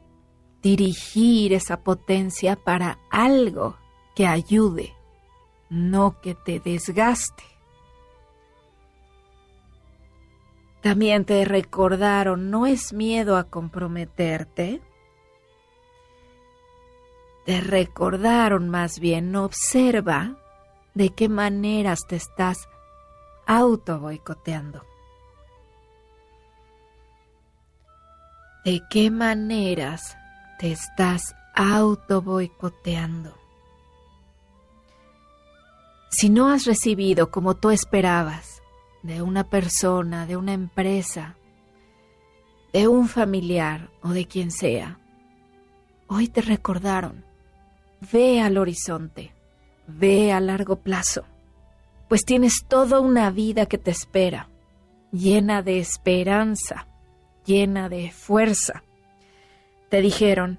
dirigir 0.64 1.52
esa 1.52 1.84
potencia 1.84 2.56
para 2.56 2.98
algo 3.10 3.76
que 4.16 4.26
ayude, 4.26 4.94
no 5.68 6.22
que 6.22 6.34
te 6.34 6.58
desgaste. 6.58 7.44
También 10.80 11.26
te 11.26 11.44
recordaron, 11.44 12.50
no 12.50 12.66
es 12.66 12.94
miedo 12.94 13.36
a 13.36 13.44
comprometerte. 13.44 14.80
Te 17.44 17.60
recordaron 17.60 18.70
más 18.70 18.98
bien, 19.00 19.36
observa 19.36 20.38
de 20.94 21.10
qué 21.10 21.28
maneras 21.28 22.06
te 22.08 22.16
estás 22.16 22.70
auto 23.46 24.00
boicoteando. 24.00 24.82
¿De 28.64 28.80
qué 28.88 29.10
maneras 29.10 30.16
te 30.64 30.72
estás 30.72 31.36
auto 31.54 32.22
boicoteando. 32.22 33.36
Si 36.08 36.30
no 36.30 36.48
has 36.48 36.64
recibido 36.64 37.30
como 37.30 37.54
tú 37.54 37.68
esperabas 37.68 38.62
de 39.02 39.20
una 39.20 39.44
persona, 39.50 40.24
de 40.24 40.38
una 40.38 40.54
empresa, 40.54 41.36
de 42.72 42.88
un 42.88 43.08
familiar 43.08 43.90
o 44.00 44.14
de 44.14 44.24
quien 44.24 44.50
sea, 44.50 44.98
hoy 46.06 46.28
te 46.28 46.40
recordaron, 46.40 47.26
ve 48.10 48.40
al 48.40 48.56
horizonte, 48.56 49.34
ve 49.86 50.32
a 50.32 50.40
largo 50.40 50.76
plazo, 50.76 51.24
pues 52.08 52.24
tienes 52.24 52.64
toda 52.66 53.00
una 53.00 53.28
vida 53.28 53.66
que 53.66 53.76
te 53.76 53.90
espera, 53.90 54.48
llena 55.12 55.60
de 55.60 55.78
esperanza, 55.78 56.86
llena 57.44 57.90
de 57.90 58.10
fuerza 58.10 58.82
te 59.94 60.00
dijeron, 60.00 60.58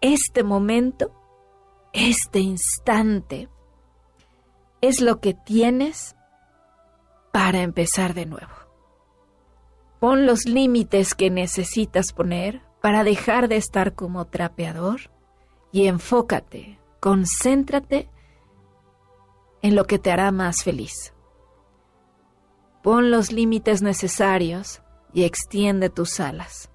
este 0.00 0.44
momento, 0.44 1.10
este 1.92 2.38
instante, 2.38 3.48
es 4.80 5.00
lo 5.00 5.18
que 5.18 5.34
tienes 5.34 6.14
para 7.32 7.62
empezar 7.62 8.14
de 8.14 8.26
nuevo. 8.26 8.52
Pon 9.98 10.24
los 10.24 10.44
límites 10.44 11.16
que 11.16 11.30
necesitas 11.30 12.12
poner 12.12 12.62
para 12.80 13.02
dejar 13.02 13.48
de 13.48 13.56
estar 13.56 13.96
como 13.96 14.28
trapeador 14.28 15.10
y 15.72 15.88
enfócate, 15.88 16.78
concéntrate 17.00 18.08
en 19.62 19.74
lo 19.74 19.84
que 19.84 19.98
te 19.98 20.12
hará 20.12 20.30
más 20.30 20.62
feliz. 20.62 21.12
Pon 22.84 23.10
los 23.10 23.32
límites 23.32 23.82
necesarios 23.82 24.80
y 25.12 25.24
extiende 25.24 25.90
tus 25.90 26.20
alas 26.20 26.70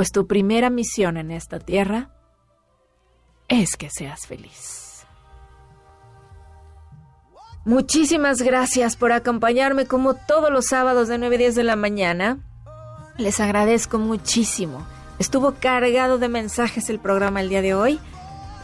pues 0.00 0.12
tu 0.12 0.26
primera 0.26 0.70
misión 0.70 1.18
en 1.18 1.30
esta 1.30 1.58
tierra 1.58 2.08
es 3.48 3.76
que 3.76 3.90
seas 3.90 4.26
feliz. 4.26 5.04
Muchísimas 7.66 8.40
gracias 8.40 8.96
por 8.96 9.12
acompañarme 9.12 9.84
como 9.84 10.14
todos 10.14 10.50
los 10.50 10.68
sábados 10.68 11.08
de 11.08 11.18
9 11.18 11.34
a 11.34 11.38
10 11.38 11.54
de 11.54 11.64
la 11.64 11.76
mañana. 11.76 12.38
Les 13.18 13.40
agradezco 13.40 13.98
muchísimo. 13.98 14.86
Estuvo 15.18 15.56
cargado 15.60 16.16
de 16.16 16.30
mensajes 16.30 16.88
el 16.88 16.98
programa 16.98 17.42
el 17.42 17.50
día 17.50 17.60
de 17.60 17.74
hoy. 17.74 18.00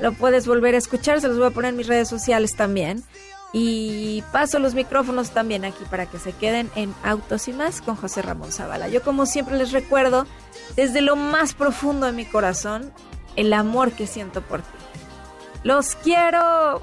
Lo 0.01 0.15
puedes 0.15 0.47
volver 0.47 0.75
a 0.75 0.79
escuchar, 0.79 1.21
se 1.21 1.29
los 1.29 1.37
voy 1.37 1.49
a 1.49 1.51
poner 1.51 1.73
en 1.73 1.77
mis 1.77 1.87
redes 1.87 2.09
sociales 2.09 2.57
también. 2.57 3.05
Y 3.53 4.23
paso 4.33 4.59
los 4.59 4.75
micrófonos 4.75 5.31
también 5.31 5.65
aquí 5.65 5.85
para 5.91 6.07
que 6.07 6.19
se 6.19 6.33
queden 6.33 6.71
en 6.75 6.95
Autos 7.03 7.49
y 7.49 7.53
más 7.53 7.81
con 7.81 7.97
José 7.97 8.23
Ramón 8.23 8.53
Zavala. 8.53 8.89
Yo 8.89 9.03
como 9.03 9.25
siempre 9.25 9.57
les 9.57 9.73
recuerdo, 9.73 10.27
desde 10.75 11.01
lo 11.01 11.17
más 11.17 11.55
profundo 11.55 12.07
de 12.07 12.13
mi 12.13 12.27
corazón, 12.27 12.93
el 13.37 13.53
amor 13.53 13.93
que 13.93 14.07
siento 14.07 14.43
por 14.43 14.63
ti. 14.63 14.69
Los 15.63 15.95
quiero. 15.97 16.83